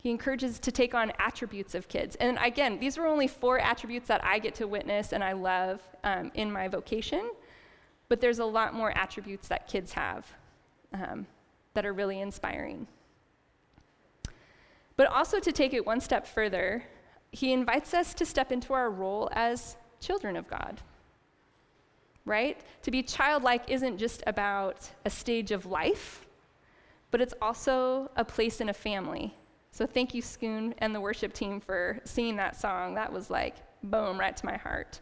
He 0.01 0.11
encourages 0.11 0.61
to 0.61 0.71
take 0.71 0.95
on 0.95 1.13
attributes 1.19 1.75
of 1.75 1.89
kids. 1.89 2.17
And 2.17 2.39
again, 2.41 2.79
these 2.79 2.97
were 2.97 3.07
only 3.07 3.27
four 3.27 3.59
attributes 3.59 4.07
that 4.09 4.25
I 4.25 4.39
get 4.39 4.55
to 4.57 4.69
witness 4.69 5.13
and 5.13 5.25
I 5.25 5.33
love 5.33 5.83
um, 6.05 6.31
in 6.35 6.53
my 6.53 6.69
vocation, 6.69 7.29
but 8.09 8.21
there's 8.21 8.39
a 8.39 8.45
lot 8.45 8.75
more 8.75 8.97
attributes 8.97 9.49
that 9.49 9.67
kids 9.67 9.93
have 9.93 10.25
um, 10.95 11.27
that 11.75 11.85
are 11.85 11.93
really 11.93 12.21
inspiring. 12.21 12.87
But 14.97 15.09
also 15.09 15.41
to 15.41 15.51
take 15.51 15.75
it 15.75 15.85
one 15.85 16.01
step 16.01 16.27
further, 16.27 16.85
he 17.33 17.53
invites 17.53 17.93
us 17.93 18.15
to 18.15 18.25
step 18.25 18.53
into 18.53 18.73
our 18.75 18.91
role 18.91 19.29
as 19.33 19.77
children 20.01 20.37
of 20.37 20.49
God. 20.49 20.81
Right? 22.25 22.61
To 22.83 22.91
be 22.93 23.03
childlike 23.03 23.69
isn't 23.69 23.99
just 23.99 24.23
about 24.29 24.89
a 25.05 25.11
stage 25.11 25.51
of 25.51 25.67
life, 25.67 26.25
but 27.11 27.21
it's 27.21 27.35
also 27.43 28.11
a 28.17 28.25
place 28.25 28.61
in 28.61 28.69
a 28.69 28.75
family 28.75 29.35
so 29.79 29.87
thank 29.87 30.13
you, 30.13 30.23
Schoon, 30.23 30.75
and 30.79 30.93
the 30.93 31.01
worship 31.01 31.33
team 31.33 31.61
for 31.61 32.01
singing 32.03 32.35
that 32.35 32.61
song. 32.61 32.95
That 32.95 33.13
was 33.13 33.31
like, 33.31 33.55
boom, 33.85 34.19
right 34.19 34.37
to 34.37 34.45
my 34.45 34.57
heart. 34.57 34.99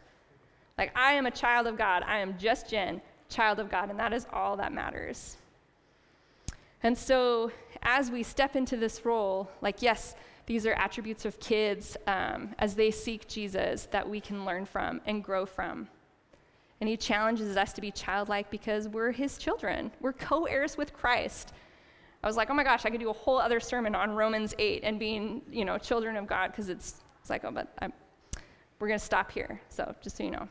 Like, 0.77 0.93
I 0.95 1.15
am 1.15 1.25
a 1.25 1.31
child 1.31 1.67
of 1.67 1.79
God. 1.79 2.03
I 2.07 2.19
am 2.19 2.37
just 2.37 2.69
Jen, 2.69 3.01
child 3.31 3.59
of 3.59 3.71
God, 3.71 3.89
and 3.89 3.99
that 3.99 4.13
is 4.13 4.27
all 4.35 4.55
that 4.59 4.75
matters. 4.75 5.39
And 6.83 6.97
so, 6.99 7.51
as 7.85 8.11
we 8.11 8.23
step 8.23 8.55
into 8.55 8.77
this 8.77 9.07
role, 9.07 9.51
like, 9.63 9.81
yes, 9.81 10.15
these 10.45 10.67
are 10.67 10.75
attributes 10.75 11.25
of 11.25 11.41
kids 11.41 11.97
um, 12.07 12.55
as 12.59 12.75
they 12.75 12.91
seek 12.91 13.27
Jesus 13.27 13.87
that 13.93 14.07
we 14.07 14.21
can 14.21 14.45
learn 14.45 14.67
from 14.67 15.01
and 15.07 15.25
grow 15.25 15.47
from. 15.47 15.89
And 16.83 16.91
he 16.91 16.99
challenges 16.99 17.57
us 17.57 17.73
to 17.73 17.81
be 17.81 17.93
childlike 17.93 18.51
because 18.51 18.89
we're 18.89 19.13
his 19.13 19.39
children. 19.39 19.91
We're 20.03 20.13
co 20.13 20.45
heirs 20.45 20.77
with 20.77 20.93
Christ. 20.93 21.55
I 22.27 22.29
was 22.29 22.37
like, 22.37 22.51
oh 22.51 22.55
my 22.55 22.65
gosh, 22.65 22.85
I 22.85 22.91
could 22.91 22.99
do 22.99 23.09
a 23.09 23.13
whole 23.13 23.39
other 23.39 23.61
sermon 23.61 23.95
on 23.95 24.11
Romans 24.11 24.53
8 24.59 24.83
and 24.83 24.99
being, 24.99 25.43
you 25.49 25.65
know, 25.65 25.79
children 25.79 26.17
of 26.17 26.27
God, 26.27 26.51
because 26.51 26.69
it's, 26.69 26.97
it's 27.21 27.31
like, 27.31 27.45
oh, 27.45 27.53
but 27.53 27.73
I'm, 27.79 27.93
we're 28.81 28.89
going 28.89 28.99
to 28.99 29.05
stop 29.05 29.31
here. 29.31 29.61
So 29.69 29.95
just 30.03 30.17
so 30.17 30.25
you 30.25 30.33
know. 30.33 30.49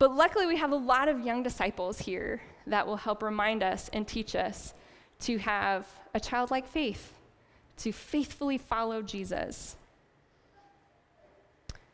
But 0.00 0.16
luckily, 0.16 0.46
we 0.46 0.56
have 0.56 0.72
a 0.72 0.76
lot 0.76 1.06
of 1.06 1.20
young 1.20 1.44
disciples 1.44 2.00
here 2.00 2.42
that 2.66 2.84
will 2.84 2.96
help 2.96 3.22
remind 3.22 3.62
us 3.62 3.90
and 3.92 4.08
teach 4.08 4.34
us 4.34 4.74
to 5.20 5.38
have 5.38 5.86
a 6.14 6.18
childlike 6.18 6.66
faith, 6.66 7.14
to 7.76 7.92
faithfully 7.92 8.58
follow 8.58 9.02
Jesus, 9.02 9.76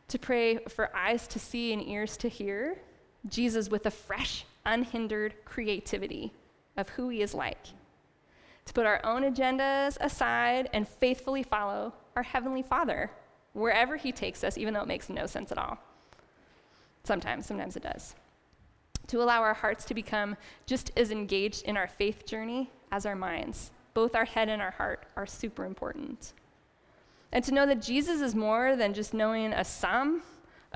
to 0.07 0.17
pray 0.17 0.57
for 0.67 0.89
eyes 0.95 1.27
to 1.27 1.37
see 1.37 1.73
and 1.73 1.87
ears 1.87 2.17
to 2.17 2.27
hear 2.27 2.79
Jesus 3.29 3.69
with 3.69 3.85
a 3.85 3.91
fresh, 3.91 4.45
unhindered 4.65 5.35
creativity 5.45 6.33
of 6.75 6.89
who 6.89 7.09
he 7.09 7.21
is 7.21 7.35
like 7.35 7.59
to 8.67 8.73
put 8.73 8.85
our 8.85 9.03
own 9.03 9.23
agendas 9.23 9.97
aside 10.01 10.69
and 10.73 10.87
faithfully 10.87 11.41
follow 11.41 11.93
our 12.15 12.23
Heavenly 12.23 12.61
Father 12.61 13.09
wherever 13.53 13.95
He 13.95 14.11
takes 14.11 14.43
us, 14.43 14.57
even 14.57 14.73
though 14.73 14.81
it 14.81 14.87
makes 14.87 15.09
no 15.09 15.25
sense 15.25 15.51
at 15.51 15.57
all. 15.57 15.79
Sometimes, 17.03 17.45
sometimes 17.45 17.77
it 17.77 17.83
does. 17.83 18.13
To 19.07 19.23
allow 19.23 19.41
our 19.41 19.53
hearts 19.53 19.85
to 19.85 19.93
become 19.93 20.35
just 20.65 20.91
as 20.97 21.11
engaged 21.11 21.63
in 21.63 21.77
our 21.77 21.87
faith 21.87 22.25
journey 22.25 22.69
as 22.91 23.05
our 23.05 23.15
minds. 23.15 23.71
Both 23.93 24.13
our 24.15 24.25
head 24.25 24.49
and 24.49 24.61
our 24.61 24.71
heart 24.71 25.05
are 25.15 25.25
super 25.25 25.63
important. 25.63 26.33
And 27.31 27.43
to 27.45 27.53
know 27.53 27.65
that 27.65 27.81
Jesus 27.81 28.19
is 28.19 28.35
more 28.35 28.75
than 28.75 28.93
just 28.93 29.13
knowing 29.13 29.53
a 29.53 29.63
sum 29.63 30.21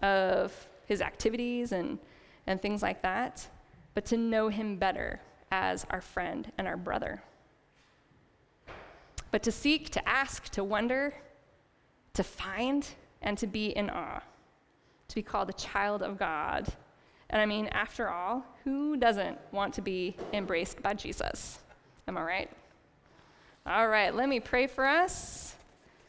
of 0.01 0.67
his 0.85 1.01
activities 1.01 1.73
and, 1.73 1.99
and 2.47 2.61
things 2.61 2.81
like 2.81 3.01
that, 3.01 3.45
but 3.93 4.05
to 4.05 4.17
know 4.17 4.47
him 4.47 4.77
better 4.77 5.19
as 5.51 5.85
our 5.89 6.01
friend 6.01 6.51
and 6.57 6.67
our 6.67 6.77
brother. 6.77 7.21
But 9.31 9.43
to 9.43 9.51
seek, 9.51 9.89
to 9.91 10.07
ask, 10.07 10.49
to 10.49 10.63
wonder, 10.63 11.13
to 12.13 12.23
find, 12.23 12.87
and 13.21 13.37
to 13.37 13.47
be 13.47 13.67
in 13.67 13.89
awe, 13.89 14.21
to 15.07 15.15
be 15.15 15.21
called 15.21 15.49
a 15.49 15.53
child 15.53 16.03
of 16.03 16.19
God. 16.19 16.67
And 17.29 17.41
I 17.41 17.45
mean, 17.45 17.67
after 17.67 18.09
all, 18.09 18.45
who 18.63 18.97
doesn't 18.97 19.37
want 19.51 19.73
to 19.75 19.81
be 19.81 20.17
embraced 20.33 20.81
by 20.81 20.93
Jesus? 20.93 21.59
Am 22.07 22.17
I 22.17 22.23
right? 22.23 22.49
All 23.65 23.87
right, 23.87 24.13
let 24.13 24.27
me 24.27 24.39
pray 24.39 24.67
for 24.67 24.85
us. 24.85 25.55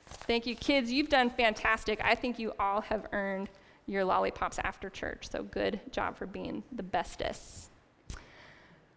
Thank 0.07 0.47
you, 0.47 0.55
kids. 0.55 0.91
You've 0.91 1.09
done 1.09 1.31
fantastic. 1.31 2.01
I 2.03 2.15
think 2.15 2.39
you 2.39 2.53
all 2.59 2.81
have 2.81 3.07
earned 3.13 3.51
your 3.87 4.05
lollipops 4.05 4.59
after 4.61 4.89
church, 4.89 5.29
so 5.31 5.43
good 5.43 5.81
job 5.91 6.17
for 6.17 6.27
being 6.27 6.63
the 6.73 6.83
bestest. 6.83 7.71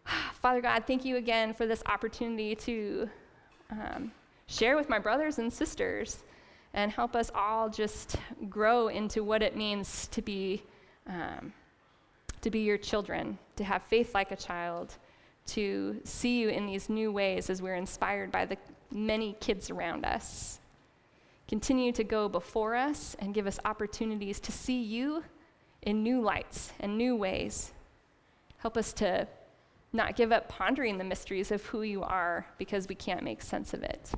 Father 0.34 0.62
God, 0.62 0.84
thank 0.88 1.06
you 1.06 1.18
again 1.18 1.54
for 1.54 1.66
this 1.66 1.84
opportunity 1.88 2.56
to 2.56 3.10
um, 3.72 4.12
share 4.48 4.76
with 4.76 4.90
my 4.90 5.00
brothers 5.00 5.40
and 5.40 5.52
sisters 5.52 6.24
and 6.74 6.92
help 6.92 7.16
us 7.16 7.32
all 7.34 7.70
just 7.70 8.18
grow 8.50 8.90
into 8.90 9.24
what 9.24 9.42
it 9.42 9.56
means 9.56 10.08
to 10.08 10.22
be 10.22 10.62
um, 11.08 11.54
to 12.42 12.52
be 12.52 12.60
your 12.60 12.78
children 12.78 13.38
to 13.56 13.64
have 13.64 13.82
faith 13.84 14.14
like 14.14 14.32
a 14.32 14.36
child 14.36 14.96
to 15.48 16.00
see 16.04 16.40
you 16.40 16.50
in 16.50 16.66
these 16.66 16.90
new 16.90 17.12
ways 17.12 17.50
as 17.50 17.62
we're 17.62 17.76
inspired 17.76 18.32
by 18.32 18.46
the 18.46 18.58
many 18.92 19.34
kids 19.40 19.70
around 19.70 20.06
us. 20.06 20.60
Continue 21.48 21.92
to 21.92 22.04
go 22.04 22.28
before 22.28 22.76
us 22.76 23.16
and 23.20 23.34
give 23.34 23.46
us 23.46 23.60
opportunities 23.66 24.40
to 24.40 24.52
see 24.52 24.82
you 24.82 25.24
in 25.84 26.02
new 26.02 26.22
lights 26.22 26.72
and 26.80 26.98
new 26.98 27.16
ways. 27.16 27.72
Help 28.58 28.78
us 28.78 28.94
to 28.94 29.28
not 29.96 30.16
give 30.16 30.32
up 30.32 30.48
pondering 30.48 30.98
the 30.98 31.04
mysteries 31.04 31.52
of 31.52 31.66
who 31.66 31.82
you 31.82 32.04
are 32.04 32.46
because 32.58 32.88
we 32.88 32.96
can't 32.96 33.24
make 33.24 33.42
sense 33.42 33.74
of 33.74 33.84
it. 33.84 34.12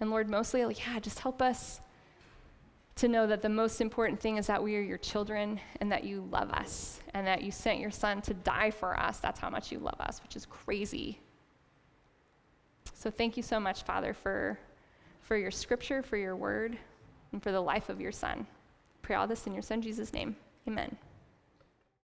And 0.00 0.10
Lord, 0.10 0.28
mostly, 0.28 0.60
yeah, 0.60 0.98
just 0.98 1.20
help 1.20 1.40
us 1.40 1.80
to 2.96 3.08
know 3.08 3.26
that 3.26 3.42
the 3.42 3.48
most 3.48 3.80
important 3.80 4.20
thing 4.20 4.38
is 4.38 4.46
that 4.46 4.62
we 4.62 4.74
are 4.76 4.80
your 4.80 4.98
children 4.98 5.60
and 5.80 5.92
that 5.92 6.04
you 6.04 6.26
love 6.32 6.50
us 6.50 7.00
and 7.14 7.26
that 7.26 7.42
you 7.42 7.50
sent 7.50 7.78
your 7.78 7.90
son 7.90 8.22
to 8.22 8.34
die 8.34 8.70
for 8.70 8.98
us. 8.98 9.18
That's 9.18 9.38
how 9.38 9.50
much 9.50 9.70
you 9.70 9.78
love 9.78 10.00
us, 10.00 10.22
which 10.22 10.34
is 10.34 10.46
crazy. 10.46 11.20
So 12.94 13.10
thank 13.10 13.36
you 13.36 13.42
so 13.42 13.60
much, 13.60 13.82
Father, 13.82 14.14
for, 14.14 14.58
for 15.20 15.36
your 15.36 15.50
scripture, 15.50 16.02
for 16.02 16.16
your 16.16 16.36
word, 16.36 16.78
and 17.32 17.42
for 17.42 17.52
the 17.52 17.60
life 17.60 17.90
of 17.90 18.00
your 18.00 18.12
son. 18.12 18.46
Pray 19.02 19.16
all 19.16 19.26
this 19.26 19.46
in 19.46 19.52
your 19.52 19.62
son 19.62 19.82
Jesus' 19.82 20.12
name. 20.14 20.34
Amen. 20.66 20.96